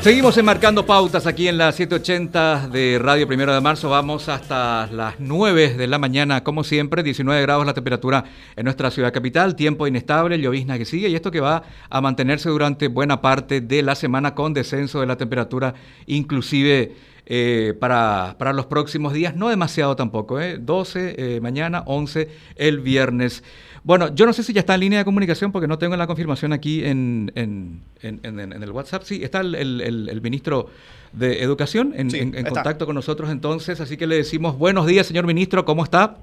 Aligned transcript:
Seguimos 0.00 0.38
enmarcando 0.38 0.86
pautas 0.86 1.26
aquí 1.26 1.48
en 1.48 1.58
la 1.58 1.72
780 1.72 2.68
de 2.68 3.00
Radio 3.02 3.26
Primero 3.26 3.52
de 3.52 3.60
Marzo. 3.60 3.90
Vamos 3.90 4.28
hasta 4.28 4.86
las 4.92 5.16
9 5.18 5.74
de 5.74 5.86
la 5.88 5.98
mañana, 5.98 6.44
como 6.44 6.62
siempre, 6.62 7.02
19 7.02 7.42
grados 7.42 7.66
la 7.66 7.74
temperatura 7.74 8.24
en 8.54 8.64
nuestra 8.64 8.92
ciudad 8.92 9.12
capital, 9.12 9.56
tiempo 9.56 9.88
inestable, 9.88 10.40
llovizna 10.40 10.78
que 10.78 10.84
sigue 10.84 11.08
y 11.08 11.16
esto 11.16 11.32
que 11.32 11.40
va 11.40 11.64
a 11.90 12.00
mantenerse 12.00 12.48
durante 12.48 12.86
buena 12.86 13.20
parte 13.20 13.60
de 13.60 13.82
la 13.82 13.96
semana 13.96 14.36
con 14.36 14.54
descenso 14.54 15.00
de 15.00 15.06
la 15.06 15.16
temperatura, 15.16 15.74
inclusive 16.06 16.94
eh, 17.26 17.74
para, 17.78 18.36
para, 18.38 18.54
los 18.54 18.64
próximos 18.66 19.12
días, 19.12 19.36
no 19.36 19.48
demasiado 19.48 19.96
tampoco, 19.96 20.40
¿eh? 20.40 20.58
12 20.58 21.16
eh, 21.18 21.40
mañana, 21.42 21.82
11 21.84 22.30
el 22.56 22.78
viernes. 22.80 23.42
Bueno, 23.88 24.14
yo 24.14 24.26
no 24.26 24.34
sé 24.34 24.42
si 24.42 24.52
ya 24.52 24.60
está 24.60 24.74
en 24.74 24.80
línea 24.80 24.98
de 24.98 25.06
comunicación 25.06 25.50
porque 25.50 25.66
no 25.66 25.78
tengo 25.78 25.96
la 25.96 26.06
confirmación 26.06 26.52
aquí 26.52 26.84
en, 26.84 27.32
en, 27.34 27.82
el 28.02 28.70
WhatsApp. 28.70 29.02
Sí, 29.04 29.24
está 29.24 29.40
el, 29.40 30.20
ministro 30.22 30.66
de 31.14 31.42
Educación 31.42 31.94
en, 31.96 32.44
contacto 32.44 32.84
con 32.84 32.94
nosotros 32.94 33.30
entonces, 33.30 33.80
así 33.80 33.96
que 33.96 34.06
le 34.06 34.16
decimos 34.16 34.58
buenos 34.58 34.84
días, 34.84 35.06
señor 35.06 35.24
ministro, 35.24 35.64
¿cómo 35.64 35.84
está? 35.84 36.16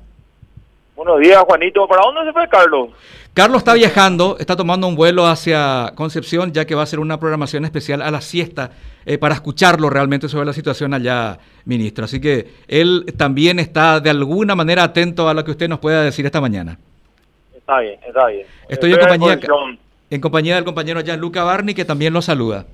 Buenos 0.95 1.20
días, 1.20 1.41
Juanito. 1.41 1.87
¿Para 1.87 2.03
dónde 2.03 2.25
se 2.25 2.33
fue 2.33 2.47
Carlos? 2.49 2.89
Carlos 3.33 3.57
está 3.57 3.73
viajando, 3.73 4.37
está 4.39 4.55
tomando 4.55 4.85
un 4.85 4.95
vuelo 4.95 5.25
hacia 5.25 5.91
Concepción, 5.95 6.53
ya 6.53 6.65
que 6.65 6.75
va 6.75 6.81
a 6.81 6.84
hacer 6.84 6.99
una 6.99 7.20
programación 7.20 7.65
especial 7.65 8.03
a 8.03 8.11
la 8.11 8.21
siesta 8.21 8.73
eh, 9.07 9.17
para 9.17 9.34
escucharlo 9.34 9.89
realmente 9.89 10.29
sobre 10.29 10.45
la 10.45 10.53
situación 10.53 10.93
allá, 10.93 11.39
ministro. 11.65 12.05
Así 12.05 12.21
que 12.21 12.47
él 12.67 13.11
también 13.17 13.57
está 13.57 14.01
de 14.01 14.11
alguna 14.11 14.53
manera 14.53 14.84
atento 14.84 15.27
a 15.27 15.34
lo 15.34 15.43
que 15.43 15.49
usted 15.49 15.67
nos 15.67 15.79
pueda 15.79 16.03
decir 16.03 16.27
esta 16.27 16.39
mañana. 16.39 16.77
Está 17.65 17.79
bien, 17.79 17.99
está 18.07 18.27
bien. 18.27 18.45
Estoy 18.69 18.93
en 18.93 18.99
compañía, 18.99 19.39
en 20.11 20.21
compañía 20.21 20.55
del 20.55 20.65
compañero 20.65 21.01
Gianluca 21.01 21.43
Barni, 21.43 21.73
que 21.73 21.83
también 21.83 22.13
lo 22.13 22.21
saluda. 22.21 22.67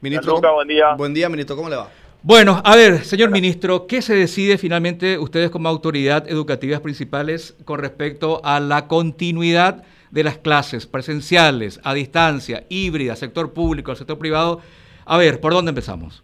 Ministro, 0.00 0.40
buen 0.40 0.68
día. 0.68 0.94
Buen 0.94 1.12
día, 1.12 1.28
ministro, 1.28 1.56
¿cómo 1.56 1.68
le 1.68 1.74
va? 1.74 1.88
Bueno, 2.22 2.62
a 2.64 2.76
ver, 2.76 2.98
señor 2.98 3.32
ministro, 3.32 3.88
¿qué 3.88 4.00
se 4.00 4.14
decide 4.14 4.58
finalmente 4.58 5.18
ustedes 5.18 5.50
como 5.50 5.68
autoridad 5.68 6.30
educativas 6.30 6.80
principales 6.80 7.56
con 7.64 7.80
respecto 7.80 8.40
a 8.44 8.60
la 8.60 8.86
continuidad 8.86 9.82
de 10.12 10.22
las 10.22 10.38
clases 10.38 10.86
presenciales, 10.86 11.80
a 11.82 11.92
distancia, 11.92 12.62
híbridas, 12.68 13.18
sector 13.18 13.52
público, 13.52 13.92
sector 13.96 14.18
privado? 14.18 14.60
A 15.04 15.18
ver, 15.18 15.40
¿por 15.40 15.52
dónde 15.52 15.70
empezamos? 15.70 16.22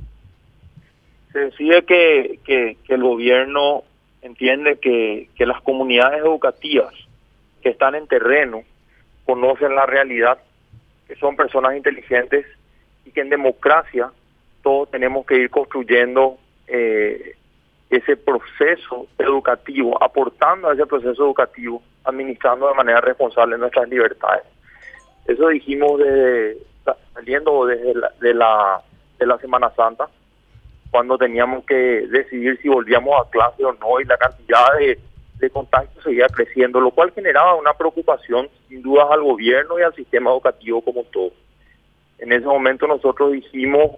Se 1.33 1.41
decide 1.41 1.83
que, 1.83 2.39
que, 2.45 2.77
el 2.95 3.03
gobierno 3.03 3.83
entiende 4.23 4.79
que, 4.79 5.31
que 5.35 5.47
las 5.47 5.61
comunidades 5.63 6.21
educativas 6.21 6.95
que 7.63 7.71
están 7.71 7.95
en 7.95 8.07
terreno, 8.07 8.63
conocen 9.25 9.75
la 9.75 9.87
realidad, 9.87 10.39
que 11.07 11.17
son 11.17 11.37
personas 11.37 11.77
inteligentes 11.77 12.47
y 13.05 13.11
que 13.11 13.21
en 13.21 13.31
democracia 13.31 14.11
todos 14.63 14.91
tenemos 14.91 15.27
que 15.27 15.37
ir 15.37 15.51
construyendo 15.51 16.39
eh, 16.67 17.37
ese 17.91 18.17
proceso 18.17 19.07
educativo, 19.19 20.03
aportando 20.03 20.69
a 20.69 20.75
ese 20.75 20.87
proceso 20.87 21.25
educativo, 21.25 21.83
administrando 22.05 22.69
de 22.69 22.75
manera 22.75 23.01
responsable 23.01 23.57
nuestras 23.57 23.89
libertades. 23.89 24.45
Eso 25.27 25.49
dijimos 25.49 25.99
desde, 25.99 26.59
saliendo 27.15 27.67
desde 27.67 27.95
de, 28.21 28.35
la, 28.35 28.83
de 29.19 29.27
la 29.27 29.39
Semana 29.39 29.71
Santa, 29.75 30.09
cuando 30.91 31.19
teníamos 31.19 31.65
que 31.65 31.75
decidir 31.75 32.59
si 32.61 32.69
volvíamos 32.69 33.15
a 33.21 33.31
clase 33.31 33.65
o 33.65 33.73
no 33.75 34.01
y 34.01 34.05
la 34.05 34.17
cantidad 34.17 34.79
de 34.79 34.99
de 35.39 35.51
contacto 35.51 36.03
seguía 36.03 36.27
creciendo, 36.29 36.81
lo 36.81 36.91
cual 36.91 37.13
generaba 37.13 37.55
una 37.55 37.73
preocupación 37.75 38.49
sin 38.69 38.83
dudas 38.83 39.07
al 39.11 39.23
gobierno 39.23 39.79
y 39.79 39.83
al 39.83 39.95
sistema 39.95 40.31
educativo 40.31 40.81
como 40.83 41.05
todo. 41.05 41.31
En 42.19 42.33
ese 42.33 42.47
momento 42.47 42.87
nosotros 42.87 43.33
dijimos 43.33 43.93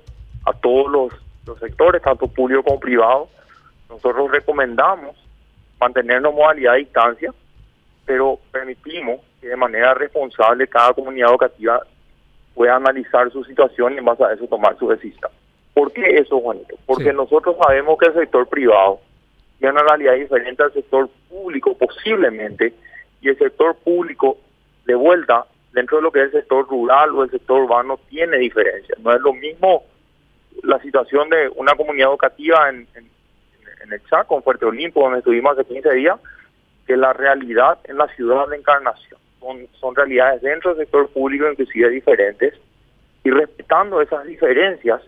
a 0.45 0.53
todos 0.53 0.91
los, 0.91 1.13
sectores, 1.59 2.01
tanto 2.03 2.29
público 2.29 2.63
como 2.63 2.79
privado, 2.79 3.29
nosotros 3.89 4.31
recomendamos 4.31 5.17
mantenernos 5.81 6.33
modalidad 6.33 6.75
de 6.75 6.79
distancia, 6.79 7.35
pero 8.07 8.39
permitimos 8.53 9.21
que 9.41 9.49
de 9.49 9.57
manera 9.57 9.95
responsable 9.95 10.69
cada 10.69 10.93
comunidad 10.93 11.31
educativa 11.31 11.81
pueda 12.55 12.77
analizar 12.77 13.33
su 13.33 13.43
situación 13.43 13.95
y 13.95 13.99
en 13.99 14.05
base 14.05 14.23
a 14.23 14.33
eso 14.33 14.47
tomar 14.47 14.77
su 14.79 14.89
decisión. 14.89 15.31
¿Por 15.75 15.93
qué 15.93 16.19
eso, 16.19 16.39
Juanito? 16.41 16.77
Porque 16.87 17.13
nosotros 17.13 17.57
sabemos 17.61 17.99
que 17.99 18.07
el 18.07 18.15
sector 18.15 18.47
privado 18.47 19.01
tiene 19.61 19.75
una 19.75 19.83
realidad 19.83 20.15
diferente 20.15 20.63
al 20.63 20.73
sector 20.73 21.09
público 21.29 21.77
posiblemente 21.77 22.73
y 23.21 23.29
el 23.29 23.39
sector 23.39 23.77
público 23.77 24.39
de 24.87 24.95
vuelta 24.95 25.45
dentro 25.73 25.99
de 25.99 26.03
lo 26.03 26.11
que 26.11 26.21
es 26.21 26.25
el 26.27 26.41
sector 26.41 26.67
rural 26.67 27.11
o 27.11 27.23
el 27.23 27.31
sector 27.31 27.61
urbano 27.61 28.01
tiene 28.09 28.39
diferencias. 28.39 28.99
No 29.01 29.15
es 29.15 29.21
lo 29.21 29.35
mismo 29.35 29.85
la 30.63 30.81
situación 30.81 31.29
de 31.29 31.51
una 31.55 31.75
comunidad 31.75 32.09
educativa 32.09 32.71
en, 32.71 32.89
en, 32.95 33.93
el 33.93 34.03
Chaco, 34.05 34.37
en 34.37 34.43
Fuerte 34.43 34.65
Olimpo, 34.65 35.03
donde 35.03 35.19
estuvimos 35.19 35.59
hace 35.59 35.69
15 35.69 35.95
días, 35.95 36.19
que 36.87 36.97
la 36.97 37.13
realidad 37.13 37.79
en 37.85 37.99
la 37.99 38.07
ciudad 38.15 38.49
de 38.49 38.57
Encarnación. 38.57 39.21
Son, 39.41 39.67
son 39.79 39.95
realidades 39.95 40.43
dentro 40.43 40.75
del 40.75 40.87
sector 40.87 41.09
público 41.11 41.51
inclusive 41.51 41.91
diferentes 41.91 42.55
y 43.25 43.31
respetando 43.31 44.01
esas 44.01 44.25
diferencias, 44.25 45.03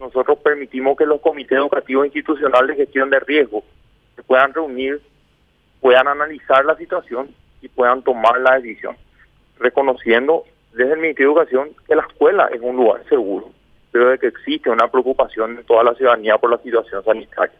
nosotros 0.00 0.38
permitimos 0.38 0.96
que 0.96 1.06
los 1.06 1.20
comités 1.20 1.58
educativos 1.58 2.06
institucionales 2.06 2.76
de 2.76 2.84
gestión 2.84 3.08
de 3.10 3.20
riesgo 3.20 3.62
se 4.16 4.22
puedan 4.22 4.52
reunir, 4.52 5.00
puedan 5.80 6.08
analizar 6.08 6.64
la 6.64 6.76
situación 6.76 7.34
y 7.60 7.68
puedan 7.68 8.02
tomar 8.02 8.40
la 8.40 8.58
decisión, 8.58 8.96
reconociendo 9.58 10.44
desde 10.72 10.92
el 10.92 11.00
Ministerio 11.00 11.34
de 11.34 11.40
Educación 11.40 11.70
que 11.86 11.96
la 11.96 12.02
escuela 12.02 12.48
es 12.52 12.60
un 12.60 12.76
lugar 12.76 13.02
seguro, 13.08 13.50
pero 13.90 14.08
de 14.08 14.18
que 14.18 14.28
existe 14.28 14.70
una 14.70 14.88
preocupación 14.88 15.58
en 15.58 15.64
toda 15.64 15.84
la 15.84 15.94
ciudadanía 15.94 16.38
por 16.38 16.50
la 16.50 16.58
situación 16.58 17.04
sanitaria. 17.04 17.56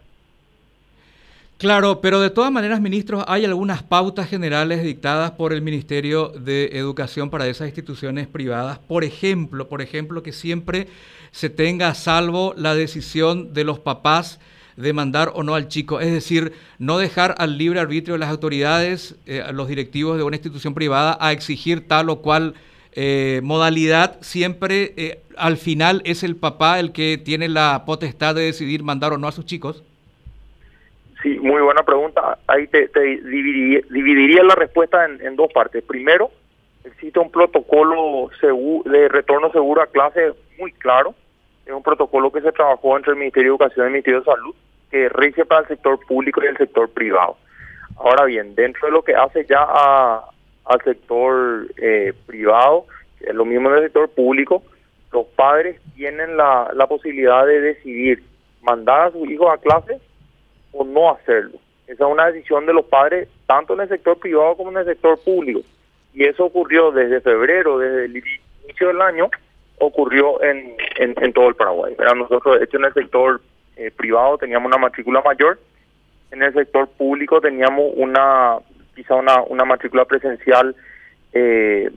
Claro, 1.57 2.01
pero 2.01 2.19
de 2.19 2.29
todas 2.29 2.51
maneras, 2.51 2.81
ministros, 2.81 3.23
hay 3.27 3.45
algunas 3.45 3.83
pautas 3.83 4.27
generales 4.27 4.83
dictadas 4.83 5.31
por 5.31 5.53
el 5.53 5.61
Ministerio 5.61 6.27
de 6.29 6.65
Educación 6.73 7.29
para 7.29 7.47
esas 7.47 7.67
instituciones 7.67 8.27
privadas. 8.27 8.79
Por 8.79 9.05
ejemplo, 9.05 9.69
por 9.69 9.81
ejemplo, 9.81 10.23
que 10.23 10.33
siempre 10.33 10.87
se 11.31 11.49
tenga 11.49 11.87
a 11.87 11.93
salvo 11.93 12.53
la 12.57 12.75
decisión 12.75 13.53
de 13.53 13.63
los 13.63 13.79
papás 13.79 14.41
de 14.75 14.93
mandar 14.93 15.31
o 15.33 15.43
no 15.43 15.55
al 15.55 15.67
chico. 15.67 15.99
Es 15.99 16.11
decir, 16.11 16.53
no 16.79 16.97
dejar 16.97 17.35
al 17.37 17.57
libre 17.57 17.79
arbitrio 17.79 18.13
de 18.13 18.19
las 18.19 18.29
autoridades, 18.29 19.15
eh, 19.25 19.43
los 19.53 19.67
directivos 19.67 20.17
de 20.17 20.23
una 20.23 20.35
institución 20.35 20.73
privada, 20.73 21.17
a 21.19 21.31
exigir 21.31 21.87
tal 21.87 22.09
o 22.09 22.21
cual 22.21 22.55
eh, 22.93 23.41
modalidad. 23.43 24.21
Siempre 24.21 24.93
eh, 24.97 25.19
al 25.37 25.57
final 25.57 26.01
es 26.05 26.23
el 26.23 26.35
papá 26.35 26.79
el 26.79 26.91
que 26.91 27.17
tiene 27.17 27.49
la 27.49 27.83
potestad 27.85 28.35
de 28.35 28.43
decidir 28.43 28.83
mandar 28.83 29.13
o 29.13 29.17
no 29.17 29.27
a 29.27 29.31
sus 29.31 29.45
chicos. 29.45 29.83
Sí, 31.21 31.39
muy 31.39 31.61
buena 31.61 31.83
pregunta. 31.83 32.37
Ahí 32.47 32.67
te, 32.67 32.89
dividiría, 33.89 34.43
la 34.43 34.55
respuesta 34.55 35.05
en, 35.05 35.35
dos 35.37 35.51
partes. 35.53 35.81
Primero, 35.83 36.31
existe 36.83 37.17
un 37.17 37.31
protocolo 37.31 38.29
de 38.85 39.07
retorno 39.07 39.49
seguro 39.51 39.81
a 39.81 39.87
clase 39.87 40.33
muy 40.59 40.73
claro 40.73 41.15
es 41.65 41.73
un 41.73 41.83
protocolo 41.83 42.31
que 42.31 42.41
se 42.41 42.51
trabajó 42.51 42.97
entre 42.97 43.13
el 43.13 43.19
Ministerio 43.19 43.51
de 43.51 43.55
Educación 43.55 43.85
y 43.85 43.87
el 43.87 43.93
Ministerio 43.93 44.19
de 44.19 44.25
Salud, 44.25 44.55
que 44.91 45.09
rige 45.09 45.45
para 45.45 45.61
el 45.61 45.67
sector 45.67 45.99
público 46.05 46.43
y 46.43 46.47
el 46.47 46.57
sector 46.57 46.89
privado. 46.89 47.37
Ahora 47.97 48.25
bien, 48.25 48.55
dentro 48.55 48.87
de 48.87 48.91
lo 48.91 49.03
que 49.03 49.15
hace 49.15 49.45
ya 49.45 49.63
al 49.63 50.81
sector 50.83 51.67
eh, 51.77 52.13
privado, 52.25 52.85
lo 53.33 53.45
mismo 53.45 53.69
en 53.69 53.77
el 53.77 53.83
sector 53.83 54.09
público, 54.09 54.63
los 55.11 55.25
padres 55.27 55.79
tienen 55.95 56.35
la, 56.35 56.71
la 56.73 56.87
posibilidad 56.87 57.45
de 57.45 57.61
decidir 57.61 58.23
mandar 58.61 59.07
a 59.07 59.11
sus 59.11 59.29
hijos 59.29 59.47
a 59.51 59.57
clase 59.57 59.99
o 60.71 60.83
no 60.83 61.11
hacerlo. 61.11 61.59
Esa 61.87 62.05
es 62.05 62.11
una 62.11 62.31
decisión 62.31 62.65
de 62.65 62.73
los 62.73 62.85
padres, 62.85 63.29
tanto 63.45 63.73
en 63.73 63.81
el 63.81 63.89
sector 63.89 64.17
privado 64.17 64.55
como 64.55 64.71
en 64.71 64.77
el 64.77 64.85
sector 64.85 65.19
público. 65.23 65.61
Y 66.13 66.25
eso 66.25 66.45
ocurrió 66.45 66.91
desde 66.91 67.21
febrero, 67.21 67.77
desde 67.77 68.05
el 68.05 68.17
inicio 68.65 68.87
del 68.87 69.01
año, 69.01 69.29
ocurrió 69.79 70.41
en, 70.43 70.75
en, 70.97 71.33
todo 71.33 71.49
el 71.49 71.55
Paraguay. 71.55 71.93
Pero 71.97 72.15
nosotros, 72.15 72.59
de 72.59 72.65
hecho, 72.65 72.77
en 72.77 72.85
el 72.85 72.93
sector 72.93 73.41
eh, 73.75 73.91
privado 73.91 74.37
teníamos 74.37 74.67
una 74.67 74.77
matrícula 74.77 75.21
mayor, 75.21 75.59
en 76.31 76.41
el 76.41 76.53
sector 76.53 76.87
público 76.87 77.41
teníamos 77.41 77.91
una 77.95 78.57
quizá 78.95 79.15
una, 79.15 79.41
una 79.43 79.65
matrícula 79.65 80.05
presencial 80.05 80.75
eh, 81.33 81.91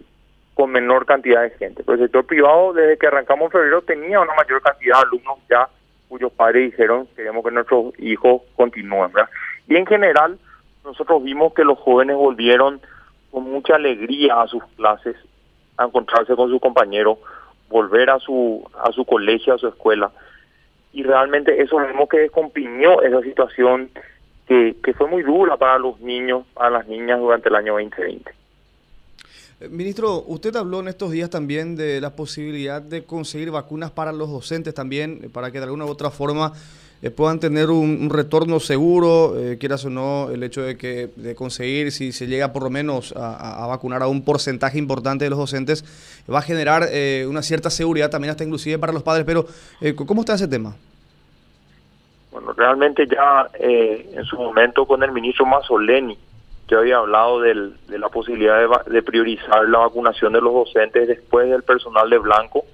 con 0.55 0.71
menor 0.71 1.05
cantidad 1.05 1.43
de 1.43 1.51
gente. 1.51 1.83
Pero 1.85 1.95
el 1.95 2.05
sector 2.05 2.25
privado, 2.25 2.73
desde 2.73 2.97
que 2.97 3.07
arrancamos 3.07 3.47
en 3.47 3.53
febrero, 3.53 3.83
tenía 3.83 4.21
una 4.21 4.35
mayor 4.35 4.63
cantidad 4.63 4.97
de 4.97 5.03
alumnos 5.03 5.39
ya 5.51 5.69
cuyos 6.09 6.33
padres 6.33 6.71
dijeron 6.71 7.09
queremos 7.17 7.45
que 7.45 7.51
nuestros 7.51 7.99
hijos 7.99 8.43
continúen. 8.55 9.11
Y 9.69 9.77
en 9.77 9.87
general, 9.87 10.39
nosotros 10.85 11.23
vimos 11.23 11.53
que 11.53 11.65
los 11.65 11.79
jóvenes 11.79 12.17
volvieron 12.17 12.81
con 13.31 13.45
mucha 13.45 13.75
alegría 13.75 14.41
a 14.41 14.47
sus 14.47 14.65
clases, 14.77 15.17
a 15.77 15.85
encontrarse 15.85 16.35
con 16.37 16.49
sus 16.49 16.61
compañeros, 16.61 17.19
volver 17.69 18.11
a 18.11 18.19
su, 18.19 18.65
a 18.83 18.93
su 18.93 19.05
colegio, 19.05 19.55
a 19.55 19.59
su 19.59 19.69
escuela. 19.69 20.11
Y 20.93 21.03
realmente 21.03 21.61
eso 21.61 21.77
vemos 21.77 22.09
que 22.09 22.19
descomprimió 22.19 23.03
esa 23.03 23.21
situación 23.21 23.91
que, 24.47 24.77
que 24.83 24.95
fue 24.95 25.09
muy 25.09 25.23
dura 25.23 25.57
para 25.57 25.79
los 25.79 26.01
niños, 26.01 26.45
para 26.55 26.71
las 26.71 26.87
niñas 26.87 27.21
durante 27.21 27.49
el 27.49 27.57
año 27.57 27.75
2020. 27.75 28.31
Eh, 29.59 29.69
ministro, 29.69 30.23
usted 30.27 30.55
habló 30.57 30.81
en 30.81 30.89
estos 30.89 31.11
días 31.11 31.31
también 31.31 31.77
de 31.77 32.01
la 32.01 32.15
posibilidad 32.15 32.83
de 32.83 33.05
conseguir 33.05 33.51
vacunas 33.51 33.91
para 33.91 34.13
los 34.13 34.31
docentes 34.31 34.75
también, 34.75 35.21
eh, 35.23 35.29
para 35.33 35.51
que 35.51 35.59
de 35.59 35.65
alguna 35.65 35.87
u 35.87 35.89
otra 35.89 36.11
forma 36.11 36.53
eh, 37.03 37.11
puedan 37.11 37.41
tener 37.41 37.71
un, 37.71 38.11
retorno 38.11 38.61
seguro, 38.61 39.35
quieras 39.59 39.85
o 39.85 39.91
no, 39.91 40.31
el 40.31 40.43
hecho 40.43 40.63
de 40.63 40.77
que 40.77 41.11
de 41.17 41.35
conseguir, 41.35 41.93
si 41.93 42.13
se 42.13 42.27
llega 42.27 42.53
por 42.53 42.63
lo 42.63 42.71
menos 42.71 43.15
a, 43.17 43.67
vacunar 43.67 44.03
a 44.03 44.09
un 44.09 44.25
porcentaje 44.25 44.79
importante 44.79 45.25
de 45.25 45.31
los 45.31 45.39
docentes, 45.39 45.85
va 46.33 46.39
a 46.39 46.43
generar 46.43 46.89
una 47.29 47.43
cierta 47.43 47.71
seguridad 47.71 48.11
también 48.11 48.31
hasta 48.31 48.45
inclusive 48.45 48.79
para 48.79 48.93
los 48.93 49.03
padres. 49.03 49.25
Pero, 49.27 49.47
¿cómo 50.07 50.23
está 50.23 50.35
ese 50.35 50.49
tema? 50.49 50.75
Bueno, 52.31 52.53
realmente 52.53 53.07
ya 53.07 53.49
en 53.59 54.25
su 54.25 54.37
momento 54.37 54.87
con 54.87 55.03
el 55.03 55.13
ministro 55.13 55.47
Mazzoleni, 55.47 56.19
yo 56.69 56.81
había 56.81 56.97
hablado 56.99 57.41
de 57.41 57.99
la 57.99 58.09
posibilidad 58.09 58.59
de, 58.87 59.03
priorizar 59.03 59.69
la 59.69 59.79
vacunación 59.79 60.33
de 60.33 60.41
los 60.41 60.53
docentes 60.53 61.07
después 61.07 61.49
del 61.49 61.63
personal 61.63 62.11
de 62.11 62.19
blanco. 62.19 62.65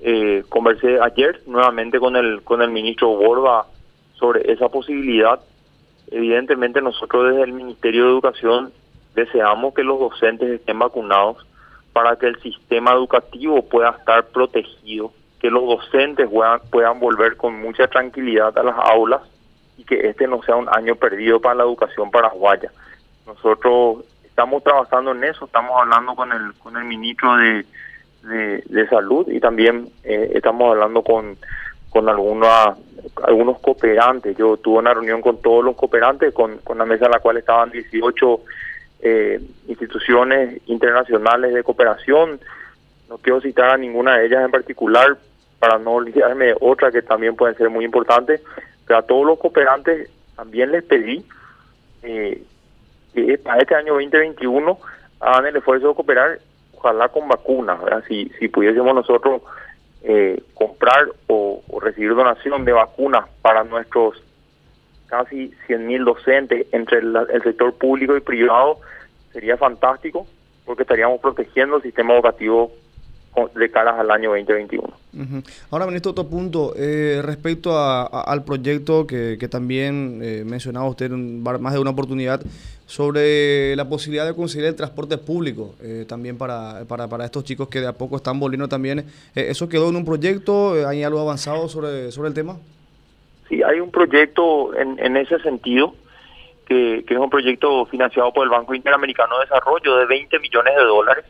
Eh, 0.00 0.44
conversé 0.48 1.00
ayer 1.00 1.40
nuevamente 1.46 1.98
con 1.98 2.14
el 2.14 2.42
con 2.42 2.62
el 2.62 2.70
ministro 2.70 3.08
Borba 3.16 3.66
sobre 4.14 4.52
esa 4.52 4.68
posibilidad. 4.68 5.40
Evidentemente 6.10 6.80
nosotros 6.80 7.30
desde 7.30 7.42
el 7.42 7.52
Ministerio 7.52 8.04
de 8.04 8.10
Educación 8.10 8.72
deseamos 9.14 9.74
que 9.74 9.82
los 9.82 9.98
docentes 9.98 10.48
estén 10.50 10.78
vacunados 10.78 11.44
para 11.92 12.16
que 12.16 12.26
el 12.26 12.40
sistema 12.40 12.92
educativo 12.92 13.68
pueda 13.68 13.90
estar 13.90 14.26
protegido, 14.28 15.12
que 15.40 15.50
los 15.50 15.64
docentes 15.64 16.28
puedan, 16.28 16.60
puedan 16.70 17.00
volver 17.00 17.36
con 17.36 17.60
mucha 17.60 17.88
tranquilidad 17.88 18.56
a 18.56 18.62
las 18.62 18.76
aulas 18.78 19.22
y 19.76 19.84
que 19.84 20.08
este 20.08 20.28
no 20.28 20.40
sea 20.42 20.54
un 20.54 20.68
año 20.68 20.94
perdido 20.94 21.40
para 21.40 21.56
la 21.56 21.64
educación 21.64 22.10
paraguaya. 22.10 22.70
Nosotros 23.26 24.04
estamos 24.24 24.62
trabajando 24.62 25.10
en 25.10 25.24
eso, 25.24 25.46
estamos 25.46 25.72
hablando 25.80 26.14
con 26.14 26.30
el 26.32 26.54
con 26.54 26.76
el 26.76 26.84
ministro 26.84 27.36
de, 27.36 27.66
de, 28.22 28.88
salud 28.88 29.28
y 29.30 29.40
también 29.40 29.88
eh, 30.04 30.32
estamos 30.34 30.72
hablando 30.72 31.02
con 31.02 31.36
con 31.90 32.08
algunos 32.08 32.48
algunos 33.22 33.58
cooperantes. 33.60 34.36
Yo 34.36 34.56
tuve 34.56 34.78
una 34.78 34.94
reunión 34.94 35.20
con 35.22 35.40
todos 35.40 35.64
los 35.64 35.76
cooperantes, 35.76 36.34
con, 36.34 36.58
con 36.58 36.78
la 36.78 36.84
mesa 36.84 37.06
en 37.06 37.12
la 37.12 37.20
cual 37.20 37.38
estaban 37.38 37.70
18 37.70 38.40
eh, 39.00 39.40
instituciones 39.68 40.60
internacionales 40.66 41.54
de 41.54 41.62
cooperación. 41.62 42.40
No 43.08 43.18
quiero 43.18 43.40
citar 43.40 43.70
a 43.70 43.76
ninguna 43.76 44.18
de 44.18 44.26
ellas 44.26 44.44
en 44.44 44.50
particular 44.50 45.16
para 45.58 45.78
no 45.78 45.92
olvidarme 45.92 46.54
otra 46.60 46.90
que 46.90 47.02
también 47.02 47.36
pueden 47.36 47.56
ser 47.56 47.70
muy 47.70 47.84
importantes, 47.84 48.42
pero 48.86 48.98
a 48.98 49.02
todos 49.02 49.26
los 49.26 49.38
cooperantes 49.38 50.10
también 50.36 50.70
les 50.70 50.84
pedí 50.84 51.24
eh, 52.02 52.42
que 53.14 53.38
para 53.38 53.60
este 53.60 53.74
año 53.74 53.94
2021 53.94 54.78
hagan 55.20 55.46
el 55.46 55.56
esfuerzo 55.56 55.88
de 55.88 55.94
cooperar, 55.94 56.38
ojalá 56.78 57.08
con 57.08 57.28
vacunas, 57.28 57.78
Si, 58.06 58.30
si 58.38 58.48
pudiésemos 58.48 58.94
nosotros 58.94 59.42
eh, 60.02 60.42
comprar 60.54 61.08
o, 61.26 61.62
recibir 61.80 62.14
donación 62.14 62.64
de 62.64 62.72
vacunas 62.72 63.28
para 63.42 63.64
nuestros 63.64 64.22
casi 65.08 65.52
100.000 65.66 66.04
docentes 66.04 66.66
entre 66.72 66.98
el, 66.98 67.42
sector 67.42 67.74
público 67.74 68.16
y 68.16 68.20
privado, 68.20 68.78
sería 69.32 69.56
fantástico 69.56 70.26
porque 70.64 70.82
estaríamos 70.82 71.20
protegiendo 71.20 71.76
el 71.76 71.82
sistema 71.82 72.14
educativo 72.14 72.70
de 73.54 73.70
cara 73.70 73.98
al 73.98 74.10
año 74.10 74.30
2021. 74.30 74.86
Ahora, 75.70 75.86
ministro, 75.86 76.12
otro 76.12 76.28
punto, 76.28 76.74
eh, 76.76 77.20
respecto 77.24 77.76
al 77.76 78.44
proyecto 78.44 79.06
que, 79.06 79.48
también 79.50 80.20
eh, 80.22 80.44
mencionaba 80.46 80.88
usted 80.88 81.12
en 81.12 81.42
más 81.42 81.72
de 81.72 81.78
una 81.78 81.90
oportunidad, 81.90 82.40
sobre 82.86 83.76
la 83.76 83.88
posibilidad 83.88 84.26
de 84.26 84.34
conseguir 84.34 84.66
el 84.66 84.76
transporte 84.76 85.18
público 85.18 85.74
eh, 85.82 86.06
también 86.08 86.38
para, 86.38 86.84
para, 86.88 87.06
para, 87.06 87.26
estos 87.26 87.44
chicos 87.44 87.68
que 87.68 87.80
de 87.80 87.86
a 87.86 87.92
poco 87.92 88.16
están 88.16 88.40
volviendo 88.40 88.68
también. 88.68 89.04
¿Eso 89.34 89.68
quedó 89.68 89.90
en 89.90 89.96
un 89.96 90.04
proyecto? 90.04 90.74
¿Hay 90.86 91.02
algo 91.02 91.20
avanzado 91.20 91.68
sobre, 91.68 92.10
sobre 92.12 92.28
el 92.28 92.34
tema? 92.34 92.56
Sí, 93.48 93.62
hay 93.62 93.80
un 93.80 93.90
proyecto 93.90 94.74
en, 94.74 94.98
en 94.98 95.16
ese 95.16 95.38
sentido, 95.40 95.94
que, 96.66 97.04
que 97.06 97.14
es 97.14 97.20
un 97.20 97.30
proyecto 97.30 97.86
financiado 97.86 98.32
por 98.32 98.44
el 98.44 98.50
Banco 98.50 98.74
Interamericano 98.74 99.38
de 99.38 99.44
Desarrollo 99.44 99.96
de 99.96 100.06
20 100.06 100.38
millones 100.38 100.74
de 100.76 100.84
dólares. 100.84 101.24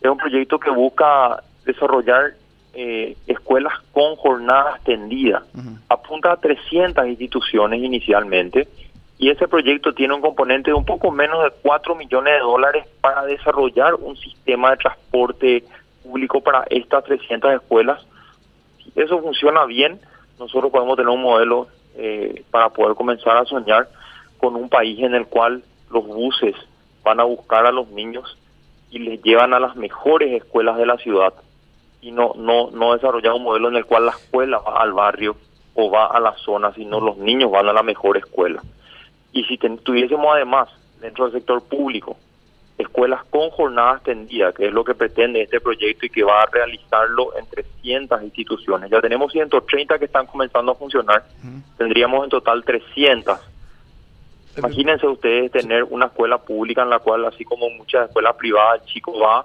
Es 0.00 0.10
un 0.10 0.18
proyecto 0.18 0.58
que 0.60 0.70
busca 0.70 1.42
desarrollar 1.64 2.34
eh, 2.78 3.16
escuelas 3.26 3.72
con 3.90 4.16
jornada 4.16 4.72
extendida. 4.76 5.44
Apunta 5.88 6.32
a 6.32 6.36
300 6.36 7.06
instituciones 7.06 7.82
inicialmente 7.82 8.68
y 9.16 9.30
ese 9.30 9.48
proyecto 9.48 9.94
tiene 9.94 10.12
un 10.12 10.20
componente 10.20 10.72
de 10.72 10.74
un 10.74 10.84
poco 10.84 11.10
menos 11.10 11.42
de 11.42 11.52
4 11.62 11.94
millones 11.94 12.34
de 12.34 12.40
dólares 12.40 12.86
para 13.00 13.24
desarrollar 13.24 13.94
un 13.94 14.14
sistema 14.18 14.72
de 14.72 14.76
transporte 14.76 15.64
público 16.02 16.42
para 16.42 16.64
estas 16.68 17.02
300 17.04 17.54
escuelas. 17.54 18.06
Si 18.84 18.92
eso 18.94 19.22
funciona 19.22 19.64
bien, 19.64 19.98
nosotros 20.38 20.70
podemos 20.70 20.96
tener 20.96 21.08
un 21.08 21.22
modelo 21.22 21.68
eh, 21.96 22.44
para 22.50 22.68
poder 22.68 22.94
comenzar 22.94 23.38
a 23.38 23.46
soñar 23.46 23.88
con 24.36 24.54
un 24.54 24.68
país 24.68 24.98
en 25.00 25.14
el 25.14 25.26
cual 25.26 25.62
los 25.90 26.06
buses 26.06 26.54
van 27.02 27.20
a 27.20 27.24
buscar 27.24 27.64
a 27.64 27.72
los 27.72 27.88
niños 27.88 28.36
y 28.90 28.98
les 28.98 29.22
llevan 29.22 29.54
a 29.54 29.60
las 29.60 29.76
mejores 29.76 30.30
escuelas 30.34 30.76
de 30.76 30.84
la 30.84 30.98
ciudad 30.98 31.32
y 32.00 32.12
no, 32.12 32.32
no, 32.36 32.70
no 32.70 32.94
desarrollar 32.94 33.32
un 33.34 33.44
modelo 33.44 33.68
en 33.68 33.76
el 33.76 33.84
cual 33.84 34.06
la 34.06 34.12
escuela 34.12 34.58
va 34.58 34.80
al 34.80 34.92
barrio 34.92 35.36
o 35.74 35.90
va 35.90 36.06
a 36.06 36.20
la 36.20 36.32
zona, 36.38 36.72
sino 36.72 37.00
los 37.00 37.16
niños 37.18 37.50
van 37.50 37.68
a 37.68 37.72
la 37.72 37.82
mejor 37.82 38.16
escuela. 38.16 38.62
Y 39.32 39.44
si 39.44 39.58
tuviésemos 39.58 40.26
además 40.34 40.68
dentro 41.00 41.24
del 41.24 41.34
sector 41.34 41.62
público 41.62 42.16
escuelas 42.78 43.24
con 43.30 43.50
jornada 43.50 43.94
extendida, 43.96 44.52
que 44.52 44.66
es 44.66 44.72
lo 44.72 44.84
que 44.84 44.94
pretende 44.94 45.42
este 45.42 45.60
proyecto 45.60 46.06
y 46.06 46.10
que 46.10 46.22
va 46.22 46.42
a 46.42 46.46
realizarlo 46.46 47.36
en 47.38 47.46
300 47.46 48.22
instituciones. 48.22 48.90
Ya 48.90 49.00
tenemos 49.00 49.32
130 49.32 49.98
que 49.98 50.04
están 50.04 50.26
comenzando 50.26 50.72
a 50.72 50.74
funcionar, 50.74 51.24
tendríamos 51.78 52.24
en 52.24 52.30
total 52.30 52.64
300. 52.64 53.38
Imagínense 54.58 55.06
ustedes 55.06 55.50
tener 55.52 55.84
una 55.84 56.06
escuela 56.06 56.38
pública 56.38 56.82
en 56.82 56.90
la 56.90 56.98
cual, 56.98 57.24
así 57.26 57.44
como 57.44 57.68
muchas 57.70 58.08
escuelas 58.08 58.36
privadas, 58.36 58.80
el 58.82 58.86
chico 58.86 59.18
va 59.18 59.44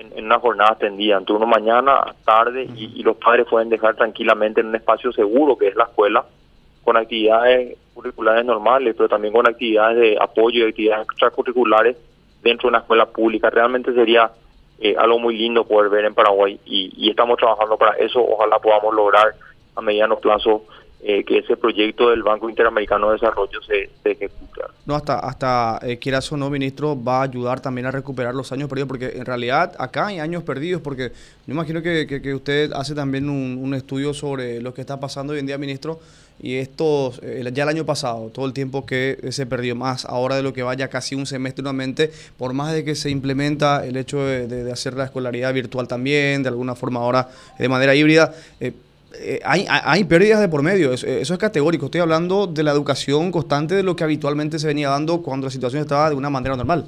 en, 0.00 0.24
una 0.24 0.38
jornada 0.38 0.72
extendida, 0.72 1.20
turno 1.22 1.46
mañana, 1.46 2.14
tarde, 2.24 2.68
y, 2.74 3.02
los 3.02 3.16
padres 3.16 3.46
pueden 3.48 3.68
dejar 3.68 3.96
tranquilamente 3.96 4.60
en 4.60 4.68
un 4.68 4.76
espacio 4.76 5.12
seguro 5.12 5.56
que 5.56 5.68
es 5.68 5.76
la 5.76 5.84
escuela, 5.84 6.24
con 6.84 6.96
actividades 6.96 7.76
curriculares 7.94 8.44
normales, 8.44 8.94
pero 8.96 9.08
también 9.08 9.34
con 9.34 9.46
actividades 9.46 9.98
de 9.98 10.18
apoyo 10.20 10.64
y 10.64 10.70
actividades 10.70 11.04
extracurriculares 11.04 11.96
dentro 12.42 12.68
de 12.68 12.70
una 12.70 12.78
escuela 12.78 13.06
pública. 13.06 13.50
Realmente 13.50 13.92
sería 13.92 14.30
eh, 14.80 14.94
algo 14.96 15.18
muy 15.18 15.36
lindo 15.36 15.64
poder 15.64 15.90
ver 15.90 16.06
en 16.06 16.14
Paraguay 16.14 16.58
y, 16.64 16.90
y 16.96 17.10
estamos 17.10 17.38
trabajando 17.38 17.76
para 17.76 17.96
eso. 17.96 18.24
Ojalá 18.24 18.58
podamos 18.58 18.94
lograr 18.94 19.34
a 19.76 19.80
mediano 19.80 20.16
plazo 20.18 20.64
eh, 21.02 21.24
que 21.24 21.38
ese 21.38 21.56
proyecto 21.56 22.10
del 22.10 22.22
Banco 22.22 22.50
Interamericano 22.50 23.06
de 23.08 23.14
Desarrollo 23.14 23.62
se, 23.62 23.88
se 24.02 24.10
ejecute. 24.10 24.60
No, 24.84 24.94
hasta, 24.94 25.18
hasta 25.18 25.78
eh, 25.82 25.98
quieras 25.98 26.30
o 26.30 26.36
no, 26.36 26.50
ministro, 26.50 27.02
va 27.02 27.20
a 27.20 27.22
ayudar 27.22 27.60
también 27.60 27.86
a 27.86 27.90
recuperar 27.90 28.34
los 28.34 28.52
años 28.52 28.68
perdidos, 28.68 28.88
porque 28.88 29.12
en 29.14 29.24
realidad 29.24 29.72
acá 29.78 30.08
hay 30.08 30.18
años 30.18 30.42
perdidos, 30.42 30.82
porque 30.82 31.12
yo 31.46 31.54
imagino 31.54 31.80
que, 31.80 32.06
que, 32.06 32.34
usted 32.34 32.72
hace 32.74 32.94
también 32.94 33.30
un, 33.30 33.58
un, 33.62 33.72
estudio 33.72 34.12
sobre 34.12 34.60
lo 34.60 34.74
que 34.74 34.82
está 34.82 35.00
pasando 35.00 35.32
hoy 35.32 35.38
en 35.38 35.46
día, 35.46 35.56
ministro, 35.56 36.00
y 36.42 36.56
esto, 36.56 37.12
eh, 37.22 37.48
ya 37.52 37.62
el 37.62 37.68
año 37.68 37.86
pasado, 37.86 38.28
todo 38.28 38.46
el 38.46 38.52
tiempo 38.52 38.84
que 38.84 39.18
se 39.30 39.46
perdió 39.46 39.76
más, 39.76 40.04
ahora 40.04 40.36
de 40.36 40.42
lo 40.42 40.52
que 40.52 40.62
vaya 40.62 40.88
casi 40.88 41.14
un 41.14 41.26
semestre 41.26 41.62
nuevamente, 41.62 42.10
por 42.36 42.52
más 42.52 42.72
de 42.72 42.84
que 42.84 42.94
se 42.94 43.10
implementa 43.10 43.86
el 43.86 43.96
hecho 43.96 44.24
de, 44.24 44.46
de, 44.46 44.72
hacer 44.72 44.94
la 44.94 45.04
escolaridad 45.04 45.54
virtual 45.54 45.88
también, 45.88 46.42
de 46.42 46.50
alguna 46.50 46.74
forma 46.74 47.00
ahora 47.00 47.28
de 47.58 47.68
manera 47.68 47.94
híbrida, 47.94 48.34
eh, 48.58 48.72
eh, 49.18 49.40
hay, 49.44 49.66
hay, 49.68 50.04
pérdidas 50.04 50.40
de 50.40 50.48
por 50.48 50.62
medio, 50.62 50.92
eso, 50.92 51.06
es 51.06 51.38
categórico. 51.38 51.86
Estoy 51.86 52.00
hablando 52.00 52.46
de 52.46 52.62
la 52.62 52.70
educación 52.70 53.32
constante 53.32 53.74
de 53.74 53.82
lo 53.82 53.96
que 53.96 54.04
habitualmente 54.04 54.58
se 54.58 54.68
venía 54.68 54.88
dando 54.88 55.22
cuando 55.22 55.46
la 55.46 55.50
situación 55.50 55.82
estaba 55.82 56.10
de 56.10 56.16
una 56.16 56.30
manera 56.30 56.56
normal. 56.56 56.86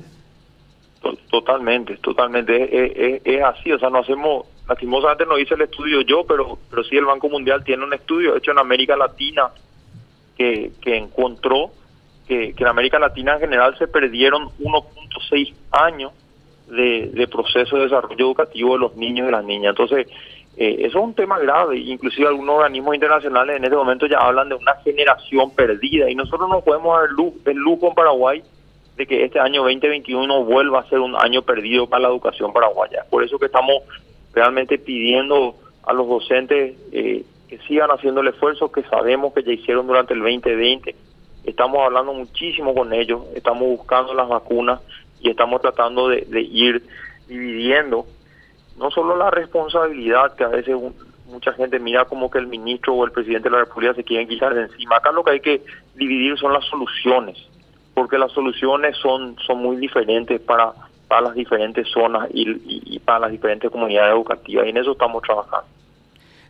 Totalmente, 1.31 1.97
totalmente. 1.97 3.17
Es, 3.25 3.43
así, 3.43 3.73
o 3.73 3.79
sea, 3.79 3.91
no 3.91 3.99
hacemos, 3.99 4.47
lastimosamente 4.69 5.27
no 5.27 5.37
hice 5.37 5.55
el 5.55 5.63
estudio 5.63 6.03
yo, 6.03 6.25
pero, 6.25 6.59
pero 6.71 6.85
sí 6.85 6.97
el 6.97 7.07
Banco 7.07 7.29
Mundial 7.29 7.65
tiene 7.65 7.85
un 7.85 7.93
estudio 7.93 8.37
hecho 8.37 8.53
en 8.53 8.59
América 8.59 8.97
Latina 8.97 9.51
que, 10.37 10.73
que 10.81 10.97
encontró 10.97 11.73
que, 12.29 12.55
que 12.55 12.63
en 12.63 12.69
América 12.69 13.01
Latina 13.01 13.35
en 13.35 13.41
general 13.41 13.77
se 13.79 13.89
perdieron 13.89 14.45
1.6 14.61 15.55
años 15.73 16.13
de, 16.69 17.11
de 17.13 17.27
proceso 17.27 17.77
de 17.77 17.85
desarrollo 17.85 18.27
educativo 18.27 18.75
de 18.75 18.79
los 18.79 18.97
niños 18.97 19.29
y 19.29 19.33
las 19.33 19.45
niñas. 19.45 19.71
Entonces, 19.71 20.07
eh, 20.57 20.77
eso 20.81 20.99
es 20.99 21.05
un 21.05 21.15
tema 21.15 21.39
grave, 21.39 21.79
inclusive 21.79 22.29
algunos 22.29 22.57
organismos 22.57 22.95
internacionales 22.95 23.57
en 23.57 23.65
este 23.65 23.77
momento 23.77 24.07
ya 24.07 24.19
hablan 24.19 24.51
de 24.51 24.55
una 24.55 24.75
generación 24.85 25.51
perdida 25.51 26.11
y 26.11 26.15
nosotros 26.15 26.49
no 26.49 26.61
podemos 26.61 27.01
dar 27.01 27.11
luz, 27.11 27.33
el 27.47 27.57
lujo 27.57 27.89
en 27.89 27.95
Paraguay 27.95 28.43
de 28.97 29.07
que 29.07 29.25
este 29.25 29.41
año 29.41 29.63
2021 29.63 30.45
vuelva 30.45 30.81
a 30.81 30.89
ser 30.91 31.01
un 31.01 31.17
año 31.17 31.41
perdido 31.43 31.87
para 31.87 32.03
la 32.03 32.09
educación 32.09 32.53
paraguaya. 32.53 33.05
Por 33.09 33.25
eso 33.25 33.39
que 33.39 33.47
estamos 33.47 33.77
realmente 34.35 34.79
pidiendo 34.79 35.55
a 35.85 35.95
los 35.95 36.07
docentes 36.07 36.77
eh, 36.93 37.25
que 37.49 37.59
sigan 37.67 37.91
haciendo 37.91 38.21
el 38.21 38.29
esfuerzo 38.29 38.71
que 38.71 38.83
sabemos 38.83 39.33
que 39.33 39.43
ya 39.43 39.53
hicieron 39.53 39.87
durante 39.87 40.13
el 40.13 40.21
2020. 40.21 40.95
Estamos 41.45 41.81
hablando 41.81 42.13
muchísimo 42.13 42.75
con 42.75 42.93
ellos, 42.93 43.23
estamos 43.35 43.63
buscando 43.63 44.13
las 44.13 44.29
vacunas 44.29 44.81
y 45.21 45.31
estamos 45.31 45.63
tratando 45.63 46.09
de, 46.09 46.27
de 46.29 46.43
ir 46.43 46.83
dividiendo 47.27 48.07
no 48.77 48.91
solo 48.91 49.17
la 49.17 49.31
responsabilidad 49.31 50.35
que 50.35 50.45
a 50.45 50.49
veces 50.49 50.77
mucha 51.27 51.53
gente 51.53 51.79
mira 51.79 52.05
como 52.05 52.31
que 52.31 52.39
el 52.39 52.47
ministro 52.47 52.95
o 52.95 53.05
el 53.05 53.13
presidente 53.13 53.49
de 53.49 53.57
la 53.57 53.65
República 53.65 53.95
se 53.95 54.05
quieren 54.05 54.29
quitar 54.29 54.55
de 54.55 54.63
encima. 54.63 54.97
Acá 54.97 55.13
lo 55.13 55.25
que 55.25 55.31
hay 55.33 55.41
que 55.41 55.63
dividir 55.95 56.39
son 56.39 56.53
las 56.53 56.65
soluciones, 56.67 57.39
porque 57.95 58.19
las 58.19 58.33
soluciones 58.33 58.97
son, 58.99 59.37
son 59.47 59.59
muy 59.59 59.77
diferentes 59.77 60.41
para, 60.41 60.73
para 61.09 61.23
las 61.23 61.35
diferentes 61.35 61.89
zonas 61.89 62.29
y 62.33 62.99
para 63.01 63.21
las 63.21 63.31
diferentes 63.31 63.71
comunidades 63.71 64.13
educativas 64.13 64.67
y 64.67 64.71
en 64.71 64.77
eso 64.77 64.93
estamos 64.93 65.23
trabajando. 65.23 65.67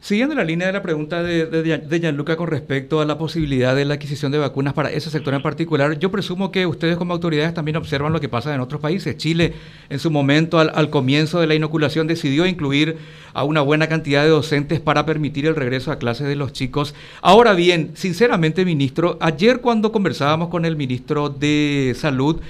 Siguiendo 0.02 0.34
la 0.34 0.42
línea 0.42 0.66
de 0.66 0.72
la 0.72 0.82
pregunta 0.82 1.22
de, 1.22 1.46
de, 1.46 2.00
Gianluca 2.00 2.34
con 2.34 2.48
respecto 2.48 3.00
a 3.00 3.04
la 3.04 3.18
posibilidad 3.18 3.76
de 3.76 3.84
la 3.84 3.94
adquisición 3.94 4.32
de 4.32 4.38
vacunas 4.38 4.74
para 4.74 4.90
ese 4.90 5.10
sector 5.10 5.32
en 5.32 5.42
particular, 5.42 5.96
yo 5.96 6.10
presumo 6.10 6.50
que 6.50 6.66
ustedes 6.66 6.96
como 6.96 7.14
autoridades 7.14 7.54
también 7.54 7.76
observan 7.76 8.12
lo 8.12 8.20
que 8.20 8.28
pasa 8.28 8.52
en 8.52 8.60
otros 8.60 8.80
países. 8.80 9.16
Chile, 9.16 9.54
en 9.90 10.00
su 10.00 10.10
momento, 10.10 10.58
al, 10.58 10.72
al 10.74 10.90
comienzo 10.90 11.38
de 11.38 11.46
la 11.46 11.54
inoculación, 11.54 12.08
decidió 12.08 12.46
incluir 12.46 12.96
a 13.32 13.44
una 13.44 13.60
buena 13.60 13.86
cantidad 13.86 14.24
de 14.24 14.30
docentes 14.30 14.80
para 14.80 15.06
permitir 15.06 15.46
el 15.46 15.54
regreso 15.54 15.92
a 15.92 16.00
clases 16.00 16.26
de 16.26 16.34
los 16.34 16.52
chicos. 16.52 16.96
Ahora 17.20 17.52
bien, 17.52 17.92
sinceramente, 17.94 18.64
ministro, 18.64 19.18
ayer 19.20 19.60
cuando 19.60 19.92
conversábamos 19.92 20.48
con 20.48 20.64
el 20.64 20.74
ministro 20.74 21.28
de 21.28 21.94
Salud, 21.96 22.40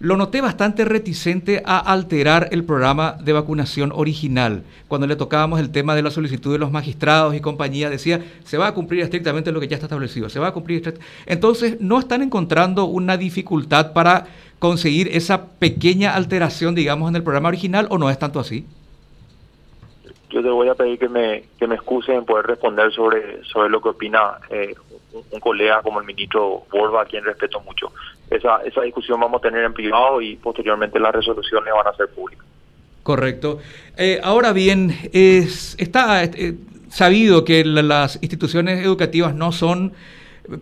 lo 0.00 0.16
noté 0.16 0.40
bastante 0.40 0.84
reticente 0.84 1.62
a 1.64 1.78
alterar 1.78 2.48
el 2.52 2.64
programa 2.64 3.16
de 3.20 3.32
vacunación 3.32 3.92
original. 3.92 4.62
Cuando 4.86 5.06
le 5.06 5.16
tocábamos 5.16 5.58
el 5.60 5.72
tema 5.72 5.94
de 5.94 6.02
la 6.02 6.10
solicitud 6.10 6.52
de 6.52 6.58
los 6.58 6.70
magistrados 6.70 7.34
y 7.34 7.40
compañía, 7.40 7.90
decía, 7.90 8.24
se 8.44 8.58
va 8.58 8.68
a 8.68 8.74
cumplir 8.74 9.02
estrictamente 9.02 9.52
lo 9.52 9.60
que 9.60 9.68
ya 9.68 9.76
está 9.76 9.86
establecido, 9.86 10.28
se 10.28 10.38
va 10.38 10.48
a 10.48 10.52
cumplir 10.52 10.94
Entonces, 11.26 11.80
¿no 11.80 11.98
están 11.98 12.22
encontrando 12.22 12.84
una 12.84 13.16
dificultad 13.16 13.92
para 13.92 14.26
conseguir 14.58 15.08
esa 15.12 15.46
pequeña 15.46 16.14
alteración, 16.14 16.74
digamos, 16.74 17.08
en 17.08 17.16
el 17.16 17.22
programa 17.22 17.48
original 17.48 17.86
o 17.90 17.98
no 17.98 18.10
es 18.10 18.18
tanto 18.18 18.40
así? 18.40 18.66
Yo 20.30 20.42
te 20.42 20.50
voy 20.50 20.68
a 20.68 20.74
pedir 20.74 20.98
que 20.98 21.08
me, 21.08 21.44
que 21.58 21.66
me 21.66 21.74
excuse 21.74 22.14
en 22.14 22.24
poder 22.24 22.46
responder 22.46 22.92
sobre, 22.92 23.42
sobre 23.44 23.70
lo 23.70 23.80
que 23.80 23.88
opina 23.88 24.38
eh, 24.50 24.74
un, 25.12 25.40
colega 25.40 25.80
como 25.82 26.00
el 26.00 26.06
ministro 26.06 26.64
Borba, 26.70 27.02
a 27.02 27.04
quien 27.06 27.24
respeto 27.24 27.60
mucho. 27.60 27.92
Esa, 28.30 28.62
esa 28.64 28.82
discusión 28.82 29.20
vamos 29.20 29.38
a 29.38 29.42
tener 29.42 29.64
en 29.64 29.72
privado 29.72 30.20
y 30.20 30.36
posteriormente 30.36 30.98
las 31.00 31.14
resoluciones 31.14 31.72
van 31.72 31.86
a 31.86 31.96
ser 31.96 32.08
públicas. 32.08 32.44
Correcto. 33.02 33.58
Eh, 33.96 34.20
ahora 34.22 34.52
bien, 34.52 34.94
es, 35.12 35.76
está 35.78 36.22
eh, 36.24 36.54
sabido 36.90 37.44
que 37.44 37.64
las 37.64 38.18
instituciones 38.20 38.84
educativas 38.84 39.34
no 39.34 39.50
son 39.50 39.92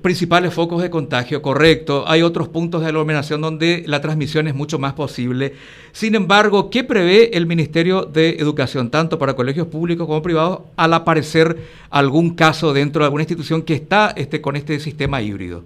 principales 0.03 0.53
focos 0.53 0.83
de 0.83 0.91
contagio, 0.91 1.43
correcto. 1.43 2.05
Hay 2.07 2.23
otros 2.23 2.49
puntos 2.49 2.81
de 2.83 2.89
aglomeración 2.89 3.41
donde 3.41 3.85
la 3.87 4.01
transmisión 4.01 4.49
es 4.49 4.55
mucho 4.55 4.79
más 4.79 4.95
posible. 4.95 5.55
Sin 5.93 6.15
embargo, 6.15 6.71
¿qué 6.71 6.83
prevé 6.85 7.37
el 7.37 7.47
Ministerio 7.47 8.03
de 8.03 8.31
Educación, 8.39 8.91
tanto 8.91 9.19
para 9.19 9.35
colegios 9.35 9.69
públicos 9.69 10.07
como 10.07 10.23
privados, 10.23 10.61
al 10.77 10.93
aparecer 10.95 11.57
algún 11.91 12.35
caso 12.35 12.73
dentro 12.73 13.01
de 13.01 13.07
alguna 13.07 13.23
institución 13.23 13.63
que 13.63 13.75
está 13.75 14.13
este, 14.17 14.41
con 14.41 14.57
este 14.57 14.81
sistema 14.81 15.23
híbrido? 15.23 15.63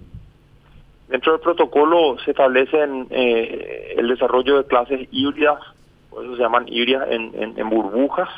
Dentro 1.11 1.33
del 1.33 1.41
protocolo 1.41 2.17
se 2.25 2.31
establece 2.31 2.77
eh, 3.11 3.95
el 3.97 4.07
desarrollo 4.07 4.57
de 4.57 4.67
clases 4.67 5.07
híbridas, 5.11 5.59
por 6.09 6.23
eso 6.23 6.35
se 6.35 6.41
llaman 6.41 6.67
híbridas 6.67 7.07
en, 7.11 7.69
burbujas. 7.69 8.29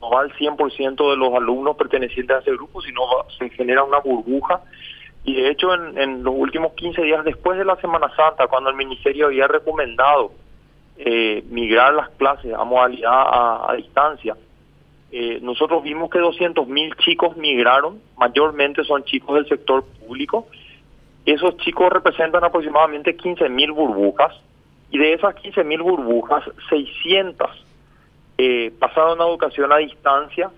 No 0.00 0.10
va 0.10 0.20
al 0.20 0.32
100% 0.34 1.10
de 1.10 1.16
los 1.16 1.34
alumnos 1.34 1.76
pertenecientes 1.76 2.36
a 2.36 2.40
ese 2.40 2.52
grupo, 2.52 2.82
sino 2.82 3.00
se 3.38 3.48
genera 3.50 3.82
una 3.82 3.98
burbuja 3.98 4.60
y 5.24 5.34
de 5.34 5.50
hecho, 5.50 5.72
en, 5.72 6.22
los 6.22 6.34
últimos 6.36 6.74
15 6.74 7.02
días 7.02 7.24
después 7.24 7.58
de 7.58 7.64
la 7.64 7.76
Semana 7.76 8.14
Santa, 8.14 8.46
cuando 8.46 8.68
el 8.68 8.76
Ministerio 8.76 9.26
había 9.26 9.48
recomendado 9.48 10.32
eh, 10.98 11.42
migrar 11.48 11.94
las 11.94 12.10
clases 12.10 12.52
a 12.52 12.62
modalidad 12.64 13.10
a, 13.10 13.74
distancia, 13.74 14.36
eh, 15.10 15.38
nosotros 15.40 15.82
vimos 15.82 16.10
que 16.10 16.18
200.000 16.18 16.96
chicos 16.98 17.36
migraron, 17.38 18.00
mayormente 18.18 18.84
son 18.84 19.04
chicos 19.04 19.36
del 19.36 19.48
sector 19.48 19.84
público. 19.84 20.46
Esos 21.26 21.56
chicos 21.58 21.90
representan 21.90 22.44
aproximadamente 22.44 23.16
15.000 23.16 23.74
burbujas 23.74 24.34
y 24.90 24.98
de 24.98 25.14
esas 25.14 25.34
15.000 25.36 25.82
burbujas, 25.82 26.44
600 26.68 27.50
eh, 28.36 28.72
pasaron 28.78 29.20
a 29.20 29.26
educación 29.26 29.72
a 29.72 29.78
distancia 29.78 30.50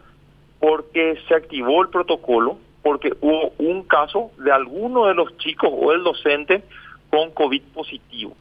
porque 0.59 1.19
se 1.29 1.35
activó 1.35 1.83
el 1.83 1.89
protocolo 1.89 2.59
porque 2.83 3.13
hubo 3.21 3.53
un 3.59 3.83
caso 3.83 4.31
de 4.39 4.53
alguno 4.53 5.07
de 5.07 5.15
los 5.15 5.37
chicos 5.39 5.71
o 5.73 5.93
el 5.93 6.05
docente 6.05 6.63
con 7.11 7.33
COVID 7.33 7.63
positivo. 7.75 8.37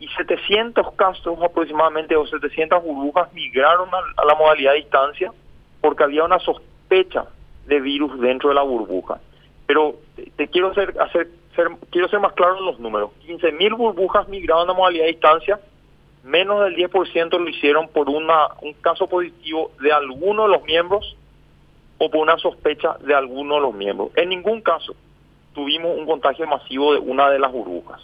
Y 0.00 0.08
700 0.08 0.92
casos 0.96 1.38
aproximadamente, 1.42 2.14
o 2.14 2.26
700 2.26 2.82
burbujas 2.82 3.32
migraron 3.32 3.88
a, 3.88 4.24
la 4.24 4.34
modalidad 4.34 4.72
de 4.72 4.80
distancia 4.80 5.32
porque 5.80 6.04
había 6.04 6.24
una 6.24 6.38
sospecha 6.40 7.24
de 7.66 7.80
virus 7.80 8.20
dentro 8.20 8.50
de 8.50 8.54
la 8.54 8.62
burbuja. 8.62 9.18
Pero 9.66 9.96
te, 10.36 10.48
quiero 10.48 10.70
hacer, 10.70 10.94
ser, 11.54 11.70
quiero 11.90 12.08
ser 12.08 12.20
más 12.20 12.32
claro 12.34 12.58
en 12.58 12.66
los 12.66 12.78
números. 12.78 13.10
15.000 13.26 13.76
burbujas 13.76 14.28
migraron 14.28 14.68
a 14.68 14.74
modalidad 14.74 15.04
de 15.04 15.12
distancia, 15.12 15.60
menos 16.22 16.64
del 16.64 16.76
10% 16.76 17.38
lo 17.38 17.48
hicieron 17.48 17.88
por 17.88 18.08
un 18.08 18.26
caso 18.80 19.06
positivo 19.06 19.70
de 19.80 19.92
alguno 19.92 20.44
de 20.44 20.48
los 20.48 20.62
miembros 20.64 21.16
o 21.98 22.10
por 22.10 22.20
una 22.20 22.38
sospecha 22.38 22.96
de 23.00 23.14
alguno 23.14 23.56
de 23.56 23.60
los 23.60 23.74
miembros. 23.74 24.10
En 24.16 24.30
ningún 24.30 24.60
caso 24.60 24.94
tuvimos 25.54 25.96
un 25.96 26.06
contagio 26.06 26.46
masivo 26.46 26.92
de 26.92 26.98
una 26.98 27.30
de 27.30 27.38
las 27.38 27.52
burbujas. 27.52 28.02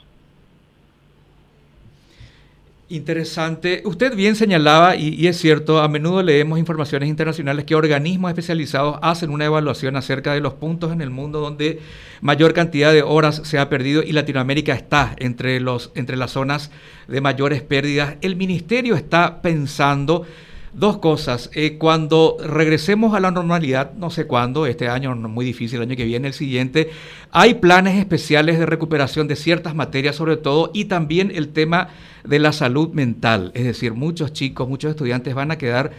Interesante. 2.93 3.83
Usted 3.85 4.17
bien 4.17 4.35
señalaba, 4.35 4.97
y, 4.97 5.29
es 5.29 5.39
cierto, 5.39 5.79
a 5.79 5.87
menudo 5.87 6.25
leemos 6.25 6.59
informaciones 6.59 7.09
internacionales 7.09 7.65
que 7.65 7.77
organismos 7.77 8.31
especializados 8.31 8.99
hacen 9.01 9.31
una 9.31 9.45
evaluación 9.45 9.95
acerca 9.95 10.35
de 10.35 10.41
los 10.41 10.55
puntos 10.55 10.91
en 10.91 11.01
el 11.01 11.09
mundo 11.09 11.39
donde 11.39 11.79
mayor 12.21 12.53
cantidad 12.53 12.93
de 12.93 13.03
horas 13.03 13.43
se 13.45 13.61
ha 13.61 13.69
perdido 13.69 14.03
y 14.03 14.11
Latinoamérica 14.11 14.75
está 14.75 15.15
entre, 15.19 15.61
los, 15.61 15.93
entre 15.95 16.17
las 16.17 16.33
zonas 16.33 16.73
de 17.07 17.21
mayores 17.21 17.63
pérdidas. 17.63 18.17
El 18.23 18.35
ministerio 18.35 18.97
está 18.97 19.41
pensando 19.41 20.27
Dos 20.73 20.99
cosas. 20.99 21.51
Eh, 21.53 21.79
cuando 21.79 22.37
regresemos 22.41 23.15
a 23.15 23.21
la 23.21 23.33
normalidad, 23.33 23.93
no 23.95 24.09
sé 24.11 24.29
cuándo, 24.29 24.67
este 24.67 24.89
año 24.89 25.17
muy 25.17 25.45
difícil, 25.45 25.79
el 25.79 25.89
año 25.89 25.97
que 25.97 26.05
viene, 26.05 26.29
el 26.29 26.35
siguiente, 26.35 26.91
hay 27.33 27.55
planes 27.55 27.99
especiales 27.99 28.57
de 28.57 28.67
recuperación 28.67 29.27
de 29.27 29.35
ciertas 29.35 29.75
materias 29.75 30.15
sobre 30.15 30.37
todo 30.37 30.71
y 30.73 30.85
también 30.85 31.33
el 31.35 31.49
tema 31.49 31.89
de 32.23 32.39
la 32.39 32.53
salud 32.53 32.91
mental. 32.93 33.51
Es 33.55 33.65
decir, 33.65 33.95
muchos 33.95 34.33
chicos, 34.33 34.69
muchos 34.69 34.91
estudiantes 34.91 35.35
van 35.35 35.51
a 35.51 35.59
quedar 35.59 35.91